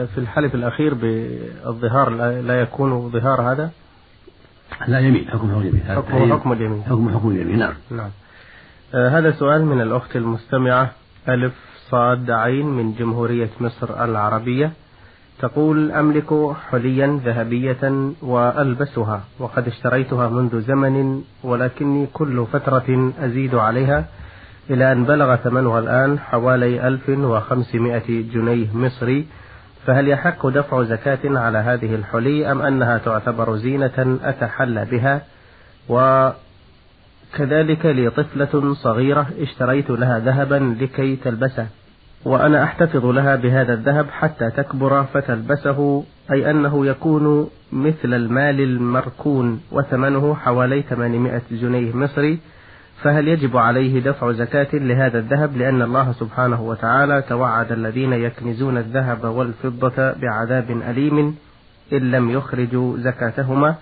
في 0.06 0.18
الحلف 0.18 0.54
الأخير 0.54 0.94
بالظهار 0.94 2.10
لا 2.40 2.60
يكون 2.60 3.10
ظهار 3.10 3.52
هذا؟ 3.52 3.70
لا 4.88 4.98
يمين 4.98 5.28
حكم 5.28 5.50
حكم 5.50 5.60
اليمين. 5.60 5.82
حكم 5.88 6.32
حكم 6.32 6.52
اليمين. 6.52 6.82
حكم 6.82 7.14
حكم 7.14 7.30
اليمين 7.30 7.58
نعم. 7.58 7.74
نعم. 7.90 8.10
آه 8.94 9.08
هذا 9.08 9.30
سؤال 9.30 9.64
من 9.64 9.80
الأخت 9.80 10.16
المستمعة. 10.16 10.90
ألف 11.28 11.52
صاد 11.90 12.30
عين 12.30 12.66
من 12.66 12.94
جمهورية 12.94 13.50
مصر 13.60 14.04
العربية 14.04 14.72
تقول 15.38 15.92
أملك 15.92 16.56
حليا 16.70 17.20
ذهبية 17.24 18.12
وألبسها 18.22 19.24
وقد 19.38 19.66
اشتريتها 19.66 20.28
منذ 20.28 20.60
زمن 20.60 21.22
ولكني 21.42 22.06
كل 22.12 22.46
فترة 22.52 23.12
أزيد 23.20 23.54
عليها 23.54 24.04
إلى 24.70 24.92
أن 24.92 25.04
بلغ 25.04 25.36
ثمنها 25.36 25.78
الآن 25.78 26.18
حوالي 26.18 26.88
1500 26.88 28.02
جنيه 28.08 28.76
مصري. 28.76 29.26
فهل 29.86 30.08
يحق 30.08 30.46
دفع 30.46 30.82
زكاة 30.82 31.18
على 31.24 31.58
هذه 31.58 31.94
الحلي 31.94 32.52
أم 32.52 32.62
أنها 32.62 32.98
تعتبر 32.98 33.56
زينة 33.56 34.18
أتحلى 34.24 34.84
بها؟ 34.84 35.22
وكذلك 35.88 37.86
لي 37.86 38.10
طفلة 38.10 38.74
صغيرة 38.74 39.26
اشتريت 39.40 39.90
لها 39.90 40.18
ذهبا 40.18 40.76
لكي 40.80 41.16
تلبسه 41.16 41.66
وأنا 42.24 42.64
أحتفظ 42.64 43.06
لها 43.06 43.36
بهذا 43.36 43.74
الذهب 43.74 44.06
حتى 44.10 44.50
تكبر 44.50 45.04
فتلبسه 45.04 46.04
أي 46.32 46.50
أنه 46.50 46.86
يكون 46.86 47.50
مثل 47.72 48.14
المال 48.14 48.60
المركون 48.60 49.60
وثمنه 49.72 50.34
حوالي 50.34 50.82
800 50.82 51.42
جنيه 51.50 51.96
مصري 51.96 52.38
فهل 53.02 53.28
يجب 53.28 53.56
عليه 53.56 54.00
دفع 54.00 54.32
زكاة 54.32 54.68
لهذا 54.72 55.18
الذهب؟ 55.18 55.56
لأن 55.56 55.82
الله 55.82 56.12
سبحانه 56.12 56.62
وتعالى 56.62 57.22
توعد 57.28 57.72
الذين 57.72 58.12
يكنزون 58.12 58.78
الذهب 58.78 59.24
والفضة 59.24 60.12
بعذاب 60.12 60.70
أليم 60.70 61.36
إن 61.92 62.10
لم 62.10 62.30
يخرجوا 62.30 62.98
زكاتهما. 62.98 63.74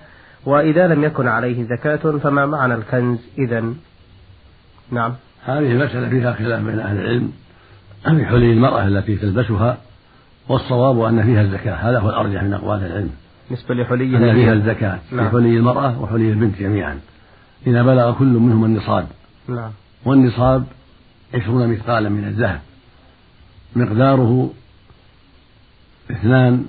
وإذا 0.47 0.87
لم 0.87 1.05
يكن 1.05 1.29
عليه 1.29 1.65
زكاة 1.65 1.97
فما 1.97 2.47
معنى 2.47 2.75
الكنز 2.75 3.19
إذا؟ 3.39 3.65
نعم. 4.91 5.15
هذه 5.45 5.73
المسألة 5.73 6.09
فيها 6.09 6.33
خلاف 6.33 6.61
بين 6.65 6.81
أهل 6.81 6.99
العلم. 6.99 7.33
في 8.03 8.25
حلي 8.25 8.53
المرأة 8.53 8.89
التي 8.89 9.17
تلبسها 9.17 9.79
والصواب 10.49 11.01
أن 11.01 11.23
فيها 11.23 11.43
الزكاة. 11.43 11.75
هذا 11.75 11.99
هو 11.99 12.11
الأرجح 12.11 12.43
من 12.43 12.53
أقوال 12.53 12.85
العلم. 12.85 13.11
بالنسبة 13.49 13.75
لحلي 13.75 14.17
أن 14.17 14.35
فيها 14.35 14.53
الزكاة. 14.53 14.99
نعم. 15.13 15.25
في 15.25 15.31
حلي 15.31 15.57
المرأة 15.57 16.03
وحلي 16.03 16.31
البنت 16.31 16.59
جميعا. 16.59 16.99
إذا 17.67 17.83
بلغ 17.83 18.19
كل 18.19 18.27
منهما 18.27 18.67
النصاب. 18.67 19.09
نعم. 19.49 19.71
والنصاب 20.05 20.65
عشرون 21.35 21.69
مثقالا 21.69 22.09
من 22.09 22.25
الذهب. 22.25 22.61
مقداره 23.77 24.51
اثنان 26.11 26.67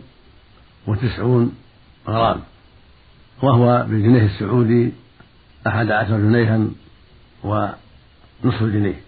وتسعون 0.88 1.56
غرام. 2.08 2.40
وهو 3.42 3.86
بالجنيه 3.90 4.26
السعودي 4.26 4.92
أحد 5.68 5.92
عشر 5.92 6.18
جنيها 6.18 6.68
ونصف 7.44 8.64
جنيه. 8.64 9.02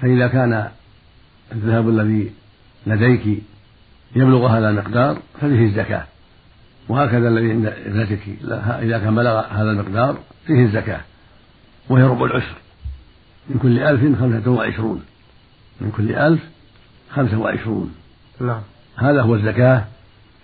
فإذا 0.00 0.28
كان 0.28 0.70
الذهب 1.52 1.88
الذي 1.88 2.32
لديك 2.86 3.42
يبلغ 4.16 4.46
هذا 4.46 4.70
المقدار 4.70 5.18
ففيه 5.40 5.64
الزكاة. 5.64 6.06
وهكذا 6.88 7.28
الذي 7.28 7.50
عند 7.50 7.66
ابنتك 7.66 8.20
إذا 8.82 8.98
كان 8.98 9.14
بلغ 9.14 9.46
هذا 9.46 9.70
المقدار 9.70 10.18
فيه 10.46 10.64
الزكاة 10.64 11.00
وهي 11.88 12.02
ربع 12.02 12.26
العشر. 12.26 12.56
من 13.48 13.58
كل 13.58 13.78
ألف 13.78 14.20
خمسة 14.20 14.50
وعشرون. 14.50 15.02
من 15.80 15.90
كل 15.90 16.12
ألف 16.12 16.40
خمسة 17.10 17.38
وعشرون. 17.38 17.94
نعم. 18.40 18.60
هذا 18.96 19.22
هو 19.22 19.34
الزكاة 19.34 19.84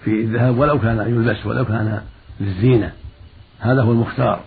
في 0.05 0.11
الذهب 0.11 0.59
ولو 0.59 0.81
كان 0.81 0.99
يلبس 0.99 1.47
ولو 1.47 1.65
كان 1.65 2.03
للزينة. 2.41 2.93
هذا 3.61 3.83
هو 3.83 3.93
المختار. 3.93 4.41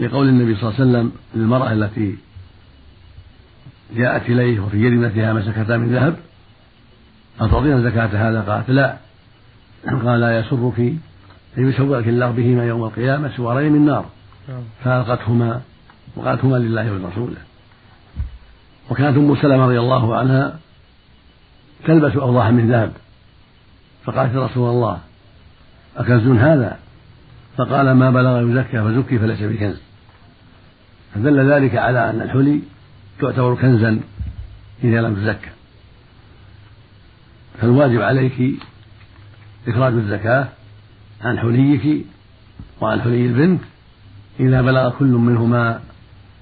لقول 0.00 0.28
النبي 0.28 0.54
صلى 0.54 0.70
الله 0.70 0.80
عليه 0.80 0.90
وسلم 0.90 1.12
للمرأة 1.34 1.72
التي 1.72 2.16
جاءت 3.96 4.22
إليه 4.30 4.60
وفي 4.60 4.76
يد 4.76 4.92
ابنتها 4.92 5.32
مسكتا 5.32 5.76
من 5.76 5.94
ذهب 5.94 6.16
أتعطين 7.40 7.82
زكاة 7.82 8.06
هذا؟ 8.06 8.40
قالت 8.40 8.70
لا. 8.70 9.07
قال 9.86 10.20
لا 10.20 10.38
يسرك 10.38 10.78
أن 11.58 11.68
يسوّلك 11.68 12.08
الله 12.08 12.30
بهما 12.30 12.64
يوم 12.64 12.84
القيامة 12.84 13.36
سوارين 13.36 13.72
من 13.72 13.86
نار 13.86 14.04
نعم. 14.48 14.62
فألقتهما 14.84 15.60
وقالتهما 16.16 16.56
لله 16.56 16.92
ولرسوله 16.92 17.36
وكانت 18.90 19.16
أم 19.16 19.36
سلمة 19.36 19.64
رضي 19.64 19.80
الله 19.80 20.16
عنها 20.16 20.58
تلبس 21.86 22.16
أوضاحا 22.16 22.50
من 22.50 22.70
ذهب. 22.70 22.92
فقالت 24.04 24.34
يا 24.34 24.44
رسول 24.44 24.70
الله 24.70 24.98
أكنز 25.96 26.26
هذا؟ 26.26 26.78
فقال 27.56 27.92
ما 27.92 28.10
بلغ 28.10 28.50
يزكى 28.50 28.82
فزكي 28.82 29.18
فليس 29.18 29.42
بكنز. 29.42 29.80
فدل 31.14 31.52
ذلك 31.52 31.76
على 31.76 32.10
أن 32.10 32.20
الحلي 32.20 32.60
تعتبر 33.20 33.54
كنزا 33.54 34.00
إذا 34.84 35.00
لم 35.00 35.14
تزكى. 35.14 35.50
فالواجب 37.60 38.02
عليك 38.02 38.60
إخراج 39.68 39.92
الزكاة 39.92 40.48
عن 41.20 41.38
حليك 41.38 42.06
وعن 42.80 43.00
حلي 43.00 43.26
البنت 43.26 43.60
إذا 44.40 44.62
بلغ 44.62 44.90
كل 44.98 45.06
منهما 45.06 45.80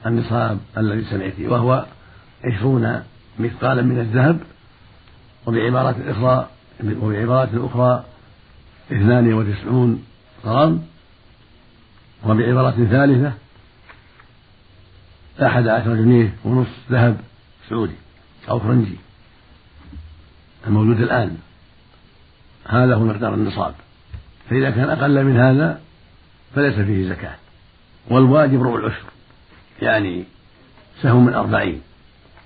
النصاب 0.06 0.58
الذي 0.78 1.04
سمعت 1.04 1.40
وهو 1.40 1.86
عشرون 2.44 3.02
مثقالا 3.38 3.82
من 3.82 3.98
الذهب 3.98 4.40
وبعبارة 5.46 5.96
أخرى 6.10 6.48
وبعبارة 7.00 7.66
أخرى 7.66 8.04
اثنان 8.92 9.32
وتسعون 9.32 10.04
غرام 10.44 10.82
وبعبارة 12.24 12.70
ثالثة 12.70 13.32
أحد 15.42 15.68
عشر 15.68 15.94
جنيه 15.94 16.34
ونصف 16.44 16.90
ذهب 16.90 17.16
سعودي 17.68 17.94
أو 18.48 18.60
فرنجي 18.60 18.96
الموجود 20.66 21.00
الآن. 21.00 21.36
هذا 22.68 22.94
هو 22.94 23.04
مقدار 23.04 23.34
النصاب. 23.34 23.74
فإذا 24.50 24.70
كان 24.70 24.90
أقل 24.90 25.24
من 25.24 25.36
هذا 25.36 25.80
فليس 26.54 26.74
فيه 26.74 27.08
زكاة. 27.08 27.34
والواجب 28.10 28.62
ربع 28.62 28.78
العشر. 28.78 29.04
يعني 29.82 30.24
سهم 31.02 31.26
من 31.26 31.34
أربعين. 31.34 31.80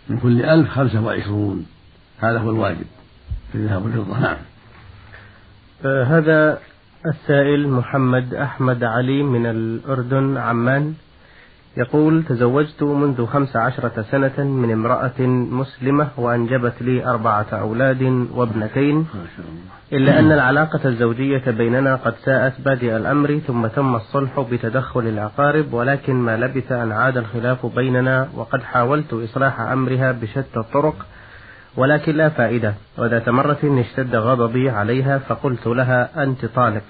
من 0.09 0.19
كل 0.19 0.43
ألف 0.43 0.69
خمسة 0.71 1.05
وعشرون. 1.05 1.67
هذا 2.21 2.39
هو 2.39 2.51
الواجب 2.51 2.87
في 3.53 3.59
الذهب 3.59 3.85
والفضة 3.85 4.21
نعم. 4.21 4.37
آه 5.85 6.05
هذا 6.05 6.59
السائل 7.07 7.69
محمد 7.69 8.35
أحمد 8.35 8.85
علي 8.85 9.23
من 9.23 9.47
الأردن 9.47 10.37
عمان. 10.37 10.95
يقول 11.77 12.25
تزوجت 12.25 12.83
منذ 12.83 13.27
خمس 13.27 13.57
عشرة 13.57 14.05
سنة 14.11 14.45
من 14.45 14.73
امرأة 14.73 15.21
مسلمة 15.61 16.09
وأنجبت 16.17 16.83
لي 16.83 17.07
أربعة 17.07 17.47
أولاد 17.53 18.27
وابنتين 18.35 19.07
إلا 19.93 20.19
أن 20.19 20.33
العلاقة 20.33 20.81
الزوجية 20.85 21.43
بيننا 21.51 21.97
قد 21.97 22.15
ساءت 22.25 22.61
بادئ 22.61 22.97
الأمر 22.97 23.39
ثم 23.47 23.67
تم 23.67 23.95
الصلح 23.97 24.41
بتدخل 24.53 25.01
الأقارب 25.01 25.73
ولكن 25.73 26.15
ما 26.15 26.37
لبث 26.37 26.73
أن 26.73 26.93
عاد 26.93 27.17
الخلاف 27.19 27.67
بيننا 27.67 28.29
وقد 28.35 28.63
حاولت 28.63 29.13
إصلاح 29.13 29.61
أمرها 29.61 30.13
بشتى 30.13 30.57
الطرق 30.57 31.07
ولكن 31.77 32.17
لا 32.17 32.29
فائدة 32.29 32.75
وذات 32.99 33.29
مرة 33.29 33.59
اشتد 33.65 34.17
غضبي 34.17 34.71
عليها 34.71 35.19
فقلت 35.19 35.67
لها 35.67 36.23
أنت 36.23 36.45
طالق. 36.47 36.83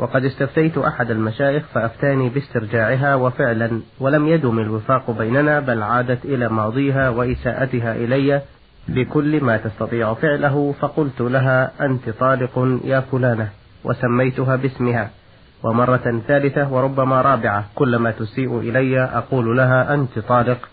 وقد 0.00 0.24
استفتيت 0.24 0.78
أحد 0.78 1.10
المشايخ 1.10 1.62
فأفتاني 1.74 2.28
باسترجاعها 2.28 3.14
وفعلا 3.14 3.80
ولم 4.00 4.28
يدم 4.28 4.58
الوفاق 4.58 5.10
بيننا 5.10 5.60
بل 5.60 5.82
عادت 5.82 6.24
إلى 6.24 6.48
ماضيها 6.48 7.08
وإساءتها 7.08 7.94
إلي 7.94 8.42
بكل 8.88 9.44
ما 9.44 9.56
تستطيع 9.56 10.14
فعله 10.14 10.74
فقلت 10.80 11.20
لها 11.20 11.72
أنت 11.80 12.10
طالق 12.10 12.80
يا 12.84 13.00
فلانة 13.00 13.48
وسميتها 13.84 14.56
باسمها. 14.56 15.10
ومرة 15.62 16.22
ثالثة 16.28 16.72
وربما 16.72 17.22
رابعة 17.22 17.64
كلما 17.74 18.10
تسيء 18.10 18.58
إلي 18.58 19.00
أقول 19.04 19.56
لها 19.56 19.94
أنت 19.94 20.18
طالق 20.18 20.68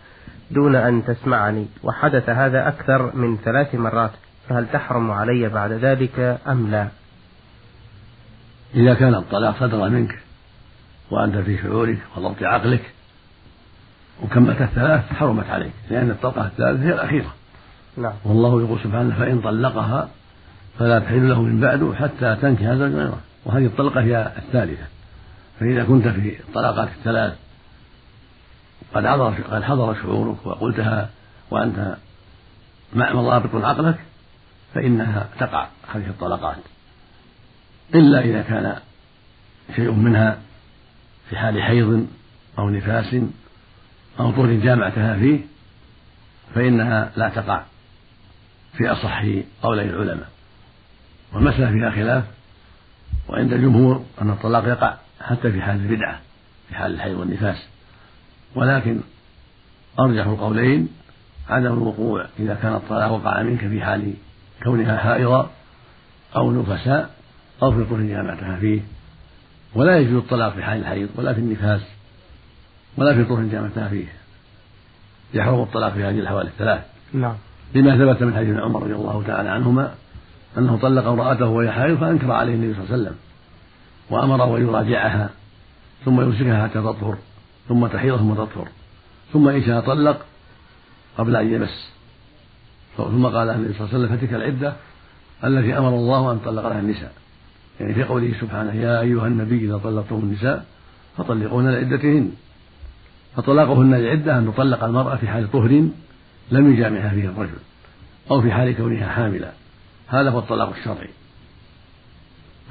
دون 0.52 0.76
أن 0.76 1.06
تسمعني. 1.06 1.66
وحدث 1.84 2.30
هذا 2.30 2.68
أكثر 2.68 3.16
من 3.16 3.38
ثلاث 3.38 3.76
مرات 3.76 4.12
فهل 4.50 4.68
تحرم 4.74 5.12
علي 5.12 5.50
بعد 5.50 5.72
ذلك 5.72 6.40
أم 6.48 6.72
لا؟ 6.72 6.88
إذا 8.76 8.94
كان 8.94 9.16
الطلاق 9.16 9.60
صدر 9.60 9.90
منك 9.90 10.20
وأنت 11.12 11.38
في 11.38 11.58
شعورك 11.58 11.98
وضبط 12.18 12.44
عقلك 12.44 12.92
وكملت 14.24 14.62
الثلاث 14.62 15.14
حرمت 15.14 15.50
عليك 15.50 15.72
لأن 15.90 16.10
الطلقة 16.10 16.46
الثالثة 16.46 16.84
هي 16.84 16.94
الأخيرة. 16.94 17.34
نعم. 17.98 18.14
والله 18.26 18.62
يقول 18.62 18.80
سبحانه 18.84 19.16
فإن 19.16 19.42
طلقها 19.42 20.10
فلا 20.80 21.00
تحل 21.00 21.30
له 21.30 21.42
من 21.42 21.60
بعد 21.60 21.94
حتى 21.94 22.36
تنكح 22.42 22.64
زوجا 22.64 22.96
غيره. 22.96 23.20
وهذه 23.46 23.66
الطلقة 23.66 24.02
هي 24.02 24.32
الثالثة. 24.38 24.86
فإذا 25.60 25.84
كنت 25.84 26.08
في 26.08 26.40
الطلاقات 26.40 26.88
الثلاث 26.98 27.36
قد 28.94 29.08
حضر 29.08 29.34
قد 29.52 29.64
حضر 29.64 29.96
شعورك 29.96 30.46
وقلتها 30.46 31.10
وأنت 31.52 31.96
مع 32.94 33.14
مضابط 33.14 33.56
عقلك 33.56 34.00
فإنها 34.74 35.28
تقع 35.40 35.68
هذه 35.94 36.08
الطلقات. 36.08 36.58
إلا 37.96 38.20
إذا 38.20 38.42
كان 38.42 38.76
شيء 39.76 39.92
منها 39.92 40.38
في 41.30 41.38
حال 41.38 41.64
حيض 41.64 42.08
أو 42.60 42.70
نفاس 42.70 43.16
أو 44.20 44.32
طهر 44.32 44.54
جامعتها 44.54 45.18
فيه 45.18 45.40
فإنها 46.56 47.12
لا 47.16 47.30
تقع 47.30 47.64
في 48.74 48.92
أصح 48.92 49.26
قولي 49.62 49.82
العلماء. 49.82 50.30
والمسألة 51.34 51.72
فيها 51.72 51.92
خلاف 51.92 52.24
وعند 53.30 53.54
الجمهور 53.54 54.06
أن 54.22 54.30
الطلاق 54.30 54.68
يقع 54.68 54.98
حتى 55.22 55.52
في 55.52 55.62
حال 55.62 55.76
البدعة 55.76 56.20
في 56.70 56.76
حال 56.76 56.94
الحيض 56.94 57.18
والنفاس. 57.18 57.68
ولكن 58.56 59.00
أرجح 60.00 60.26
القولين 60.26 60.90
عدم 61.50 61.74
الوقوع 61.74 62.26
إذا 62.40 62.54
كان 62.54 62.74
الطلاق 62.74 63.12
وقع 63.12 63.42
منك 63.42 63.60
في 63.60 63.82
حال 63.82 64.14
كونها 64.64 64.98
حائضة 64.98 65.50
أو 66.36 66.52
نفساء 66.52 67.17
أو 67.64 67.72
في 67.72 67.84
طهر 67.84 68.02
جامعتها 68.02 68.56
فيه 68.60 68.82
ولا 69.76 69.98
يجوز 69.98 70.16
الطلاق 70.24 70.54
في 70.54 70.64
حال 70.64 70.80
الحيض 70.80 71.10
ولا 71.16 71.34
في 71.34 71.40
النفاس 71.40 71.82
ولا 72.98 73.14
في 73.14 73.24
طهر 73.24 73.44
جامعتها 73.44 73.88
فيه. 73.88 74.06
يحرم 75.34 75.62
الطلاق 75.62 75.94
في 75.94 76.04
هذه 76.04 76.20
الحوالي 76.20 76.50
الثلاث. 76.50 76.82
نعم. 77.14 77.36
لما 77.76 77.98
ثبت 77.98 78.24
من 78.24 78.36
حديث 78.36 78.58
عمر 78.58 78.84
رضي 78.84 78.94
الله 78.94 79.24
تعالى 79.28 79.50
عنهما 79.50 79.94
أنه 80.58 80.78
طلق 80.78 81.08
امرأته 81.08 81.46
وهي 81.46 81.72
حائض 81.72 81.98
فأنكر 81.98 82.32
عليه 82.32 82.54
النبي 82.54 82.74
صلى 82.74 82.84
الله 82.84 82.94
عليه 82.94 83.04
وسلم 83.04 83.16
وأمره 84.10 84.58
أن 84.58 84.68
يراجعها 84.68 85.30
ثم 86.06 86.22
يمسكها 86.22 86.68
حتى 86.68 86.80
تطهر 86.80 87.18
ثم 87.70 87.88
تحيض 87.88 88.18
ثم 88.18 88.34
تطهر 88.34 88.68
ثم 89.34 89.48
إن 89.48 89.64
شاء 89.64 89.82
طلق 89.82 90.26
قبل 91.18 91.36
أن 91.36 91.54
يمس 91.54 91.92
ثم 92.98 93.26
قال 93.26 93.50
النبي 93.50 93.74
صلى 93.74 93.88
الله 93.88 93.94
عليه 93.94 94.06
وسلم 94.06 94.18
فتلك 94.18 94.34
العدة 94.34 94.74
التي 95.44 95.78
أمر 95.78 95.90
الله 95.90 96.32
أن 96.32 96.40
طلق 96.40 96.68
لها 96.68 96.80
النساء. 96.80 97.12
يعني 97.80 97.94
في 97.94 98.04
قوله 98.04 98.34
سبحانه 98.42 98.74
يا 98.74 99.02
أيها 99.02 99.28
النبي 99.28 99.66
إذا 99.66 99.78
طلقتم 99.78 100.16
النساء 100.16 100.66
فطلقوهن 101.18 101.70
لعدتهن. 101.70 102.32
فطلاقهن 103.36 103.96
للعدة 103.96 104.38
أن 104.38 104.54
تطلق 104.54 104.84
المرأة 104.84 105.16
في 105.16 105.28
حال 105.28 105.52
طهر 105.52 105.88
لم 106.52 106.74
يجامعها 106.74 107.10
فيه 107.10 107.30
الرجل 107.30 107.60
أو 108.32 108.42
في 108.42 108.52
حال 108.52 108.78
كونها 108.78 109.08
حاملا 109.08 109.52
هذا 110.08 110.30
هو 110.30 110.40
الطلاق 110.40 110.76
الشرعي. 110.78 111.10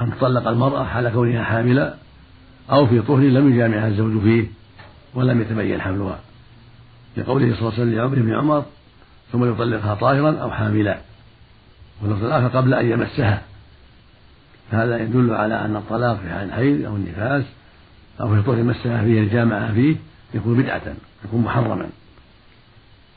أن 0.01 0.11
تطلق 0.19 0.49
المرأة 0.49 0.85
حال 0.85 1.09
كونها 1.09 1.45
حاملة 1.45 1.95
أو 2.71 2.87
في 2.87 3.01
طهر 3.01 3.21
لم 3.21 3.55
يجامعها 3.55 3.89
الزوج 3.89 4.23
فيه 4.23 4.47
ولم 5.15 5.41
يتبين 5.41 5.81
حملها. 5.81 6.19
لقوله 7.17 7.55
صلى 7.55 7.59
الله 7.59 7.73
عليه 7.73 7.83
وسلم 7.83 7.95
لعمر 7.95 8.15
بن 8.15 8.35
عمر 8.35 8.65
ثم 9.33 9.53
يطلقها 9.53 9.95
طاهرا 9.95 10.39
أو 10.39 10.51
حاملا. 10.51 10.99
واللفظ 12.03 12.25
الآخر 12.25 12.49
قبل 12.59 12.75
أن 12.75 12.91
يمسها. 12.91 13.43
فهذا 14.71 14.99
يدل 14.99 15.35
على 15.35 15.65
أن 15.65 15.77
الطلاق 15.77 16.17
في 16.17 16.31
حال 16.31 16.49
الحيض 16.49 16.85
أو 16.85 16.97
النفاس 16.97 17.45
أو 18.21 18.35
في 18.35 18.43
طهر 18.43 18.63
مسها 18.63 19.05
فيه 19.05 19.21
الجامعة 19.21 19.73
فيه 19.73 19.97
يكون 20.35 20.63
بدعة 20.63 20.83
يكون 21.25 21.43
محرما. 21.43 21.89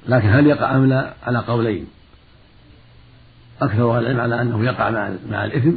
لكن 0.07 0.29
هل 0.29 0.47
يقع 0.47 0.75
أم 0.75 0.85
لا؟ 0.85 1.13
على 1.23 1.39
قولين. 1.39 1.88
أكثر 3.62 3.97
أهل 3.97 4.03
العلم 4.03 4.19
على 4.19 4.41
أنه 4.41 4.65
يقع 4.65 4.89
مع 4.89 5.12
مع 5.29 5.45
الإثم 5.45 5.71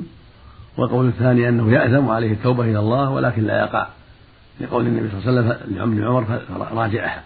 والقول 0.77 1.09
الثاني 1.09 1.49
أنه 1.49 1.73
يأثم 1.73 2.09
عليه 2.09 2.33
التوبة 2.33 2.65
إلى 2.65 2.79
الله 2.79 3.11
ولكن 3.11 3.43
لا 3.45 3.61
يقع. 3.61 3.87
لقول 4.61 4.87
النبي 4.87 5.09
صلى 5.09 5.31
الله 5.31 5.43
عليه 5.43 5.57
وسلم 5.57 5.77
لعمر 5.77 6.05
عمر 6.07 6.41
راجعها 6.73 7.23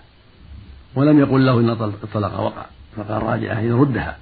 ولم 0.95 1.19
يقل 1.19 1.47
له 1.47 1.61
إن 1.61 1.71
الطلاق 1.71 2.41
وقع 2.41 2.65
فقال 2.97 3.23
راجعها 3.23 3.61
إن 3.61 3.73
ردها. 3.73 4.17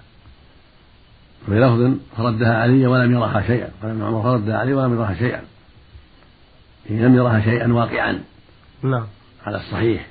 في 1.46 1.61
لفظ 1.61 1.96
فردها 2.16 2.54
علي 2.62 2.87
ولم 2.87 3.12
يرها 3.12 3.42
شيئا. 3.46 3.70
قال 3.83 3.90
ابن 3.90 4.02
عمر 4.02 4.22
فردها 4.22 4.59
علي 4.59 4.74
ولم 4.74 4.94
يرها 4.94 5.14
شيئا. 5.14 5.42
إن 6.90 7.02
لم 7.02 7.14
يرها 7.14 7.40
شيئا 7.40 7.72
واقعا. 7.72 8.20
نعم. 8.83 9.07
على 9.46 9.57
الصحيح. 9.57 10.07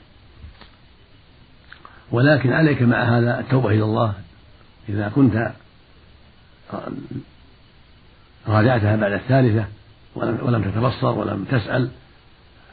ولكن 2.12 2.54
عليك 2.54 2.82
مع 2.82 3.04
هذا 3.04 3.40
التوبة 3.40 3.70
إلى 3.70 3.84
الله. 3.84 4.14
إذا 4.90 5.12
كنت 5.16 5.52
راجعتها 8.48 8.96
بعد 8.96 9.12
الثالثة 9.12 9.66
ولم, 10.16 10.40
ولم 10.42 10.64
تتبصر 10.64 11.12
ولم 11.20 11.46
تسأل 11.52 11.90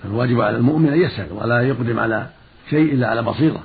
فالواجب 0.02 0.40
على 0.40 0.56
المؤمن 0.56 0.88
أن 0.88 1.00
يسأل 1.00 1.32
ولا 1.32 1.60
يقدم 1.60 1.98
على 2.00 2.26
شيء 2.70 2.94
إلا 2.94 3.08
على 3.08 3.22
بصيرة. 3.22 3.62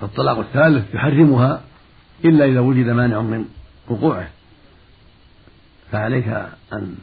فالطلاق 0.00 0.38
الثالث 0.38 0.94
يحرمها 0.94 1.60
إلا 2.24 2.44
إذا 2.44 2.60
وجد 2.60 2.86
مانع 2.88 3.20
من 3.20 3.44
وقوعه. 3.88 4.28
فعليك 5.92 6.28
أن 6.72 6.96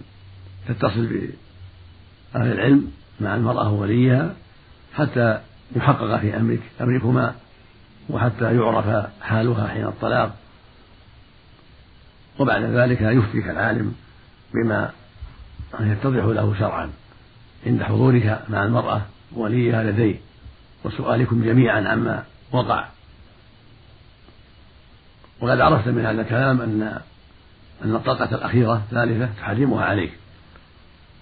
تتصل 0.67 1.05
بأهل 1.05 2.51
العلم 2.51 2.91
مع 3.19 3.35
المرأة 3.35 3.71
ووليها 3.71 4.35
حتى 4.93 5.39
يحقق 5.75 6.19
في 6.19 6.37
أمرك 6.37 6.61
أمركما 6.81 7.35
وحتى 8.09 8.55
يعرف 8.55 9.09
حالها 9.21 9.67
حين 9.67 9.85
الطلاق. 9.85 10.35
وبعد 12.39 12.63
ذلك 12.63 13.01
يفتيك 13.01 13.49
العالم 13.49 13.95
بما 14.53 14.91
يتضح 15.79 16.23
له 16.23 16.55
شرعا 16.59 16.89
عند 17.65 17.83
حضورك 17.83 18.41
مع 18.49 18.63
المرأة 18.63 19.01
وليها 19.31 19.83
لديه 19.83 20.15
وسؤالكم 20.83 21.43
جميعا 21.43 21.87
عما 21.87 22.23
وقع. 22.51 22.87
وقد 25.41 25.61
عرفت 25.61 25.87
من 25.87 26.05
هذا 26.05 26.21
الكلام 26.21 26.61
أن 26.61 26.99
أن 27.85 27.95
الطلقة 27.95 28.35
الأخيرة 28.35 28.75
الثالثة 28.75 29.29
تحرمها 29.39 29.85
عليك 29.85 30.11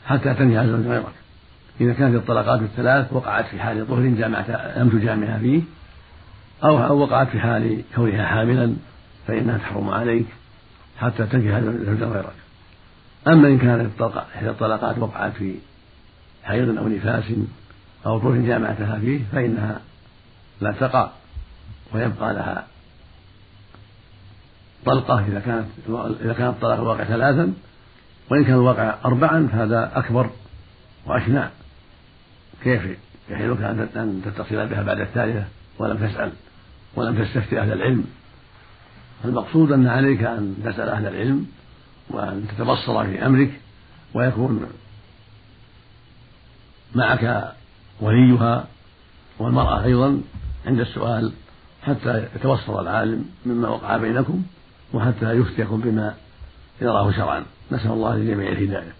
حتى 0.05 0.33
تنهي 0.33 0.67
زوج 0.67 0.87
غيرك. 0.87 1.13
إذا 1.81 1.93
كانت 1.93 2.15
الطلقات 2.15 2.61
الثلاث 2.61 3.13
وقعت 3.13 3.45
في 3.45 3.59
حال 3.59 3.87
طهر 3.87 4.07
جامعت 4.07 4.49
لم 4.77 4.89
تجامعها 4.89 5.39
فيه 5.39 5.61
أو 6.63 6.85
أو 6.85 6.97
وقعت 6.97 7.27
في 7.27 7.39
حال 7.39 7.81
كونها 7.95 8.25
حاملا 8.25 8.75
فإنها 9.27 9.57
تحرم 9.57 9.89
عليك 9.89 10.25
حتى 10.99 11.25
تنكح 11.25 11.59
زوجا 11.59 12.05
غيرك. 12.05 12.33
أما 13.27 13.47
إن 13.47 13.57
كانت 13.57 14.01
إحدى 14.35 14.49
الطلقات 14.49 14.97
وقعت 14.97 15.31
في 15.33 15.55
حيض 16.43 16.77
أو 16.77 16.87
نفاس 16.87 17.23
أو 18.05 18.19
طهر 18.19 18.35
جامعتها 18.35 18.99
فيه 18.99 19.19
فإنها 19.31 19.79
لا 20.61 20.71
تقع 20.71 21.09
ويبقى 21.93 22.33
لها 22.33 22.67
طلقة 24.85 25.25
إذا 25.27 25.39
كانت 25.39 25.65
إذا 26.21 26.33
كان 26.33 26.47
الطلاق 26.47 26.79
الواقع 26.79 27.03
ثلاثا 27.03 27.53
وإن 28.31 28.43
كان 28.43 28.53
الواقع 28.53 28.95
أربعا 29.05 29.47
فهذا 29.51 29.91
أكبر 29.95 30.29
وأشنع 31.05 31.49
كيف؟ 32.63 32.81
يحيلك 33.29 33.61
أن 33.95 34.21
تتصل 34.25 34.67
بها 34.67 34.83
بعد 34.83 34.99
الثالثة 34.99 35.43
ولم 35.79 35.97
تسأل 36.07 36.31
ولم 36.95 37.23
تستفتي 37.23 37.59
أهل 37.59 37.71
العلم. 37.71 38.05
المقصود 39.25 39.71
أن 39.71 39.87
عليك 39.87 40.23
أن 40.23 40.55
تسأل 40.65 40.89
أهل 40.89 41.07
العلم 41.07 41.47
وأن 42.09 42.47
تتبصر 42.47 43.05
في 43.05 43.25
أمرك 43.25 43.51
ويكون 44.13 44.67
معك 46.95 47.53
وليها 48.01 48.67
والمرأة 49.39 49.83
أيضا 49.83 50.21
عند 50.65 50.79
السؤال 50.79 51.31
حتى 51.83 52.27
يتبصر 52.35 52.81
العالم 52.81 53.25
مما 53.45 53.69
وقع 53.69 53.97
بينكم. 53.97 54.43
وحتى 54.93 55.31
يفتيكم 55.31 55.81
بما 55.81 56.13
يراه 56.81 57.11
شرعا. 57.11 57.43
نسأل 57.71 57.91
الله 57.91 58.15
للجميع 58.15 58.49
الهداية. 58.51 58.93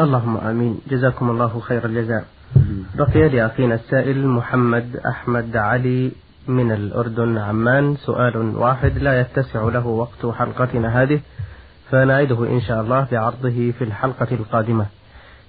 اللهم 0.00 0.36
آمين. 0.36 0.80
جزاكم 0.90 1.30
الله 1.30 1.60
خير 1.60 1.84
الجزاء. 1.86 2.24
بقي 2.94 3.28
لأخينا 3.28 3.74
السائل 3.74 4.26
محمد 4.26 4.96
أحمد 4.96 5.56
علي 5.56 6.12
من 6.48 6.72
الأردن 6.72 7.38
عمان. 7.38 7.96
سؤال 7.96 8.36
واحد 8.36 8.98
لا 8.98 9.20
يتسع 9.20 9.62
له 9.62 9.86
وقت 9.86 10.26
حلقتنا 10.26 11.02
هذه 11.02 11.20
فنعيده 11.90 12.38
إن 12.44 12.60
شاء 12.60 12.80
الله 12.80 13.06
بعرضه 13.12 13.72
في 13.78 13.84
الحلقة 13.84 14.28
القادمة. 14.32 14.86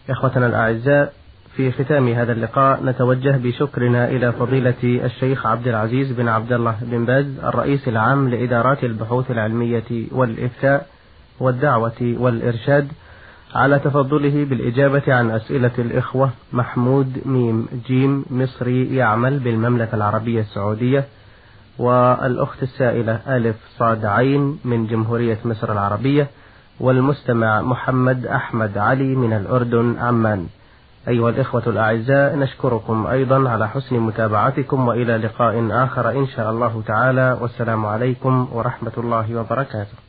إخوتنا 0.09 0.47
الأعزاء 0.47 1.13
في 1.57 1.71
ختام 1.71 2.07
هذا 2.07 2.31
اللقاء 2.31 2.83
نتوجه 2.83 3.37
بشكرنا 3.37 4.07
إلى 4.09 4.31
فضيلة 4.31 4.83
الشيخ 4.83 5.45
عبد 5.45 5.67
العزيز 5.67 6.11
بن 6.11 6.27
عبد 6.27 6.53
الله 6.53 6.75
بن 6.81 7.05
باز 7.05 7.25
الرئيس 7.43 7.87
العام 7.87 8.29
لإدارات 8.29 8.83
البحوث 8.83 9.31
العلمية 9.31 10.07
والإفتاء 10.11 10.87
والدعوة 11.39 12.15
والإرشاد 12.19 12.87
على 13.55 13.79
تفضله 13.79 14.45
بالإجابة 14.45 15.03
عن 15.07 15.31
أسئلة 15.31 15.71
الإخوة 15.79 16.29
محمود 16.53 17.21
ميم 17.25 17.67
جيم 17.87 18.25
مصري 18.29 18.95
يعمل 18.95 19.39
بالمملكة 19.39 19.95
العربية 19.95 20.41
السعودية 20.41 21.05
والأخت 21.79 22.63
السائلة 22.63 23.19
ألف 23.27 23.55
صاد 23.77 24.05
عين 24.05 24.59
من 24.65 24.87
جمهورية 24.87 25.37
مصر 25.45 25.71
العربية 25.71 26.27
والمستمع 26.79 27.61
محمد 27.61 28.25
أحمد 28.25 28.77
علي 28.77 29.15
من 29.15 29.33
الأردن 29.33 29.95
عمان. 29.99 30.47
أيها 31.07 31.29
الإخوة 31.29 31.63
الأعزاء 31.67 32.35
نشكركم 32.35 33.07
أيضا 33.07 33.49
على 33.49 33.69
حسن 33.69 33.95
متابعتكم 33.99 34.87
وإلى 34.87 35.17
لقاء 35.17 35.67
آخر 35.71 36.09
إن 36.09 36.27
شاء 36.27 36.51
الله 36.51 36.83
تعالى. 36.87 37.37
والسلام 37.41 37.85
عليكم 37.85 38.47
ورحمة 38.53 38.91
الله 38.97 39.39
وبركاته. 39.39 40.06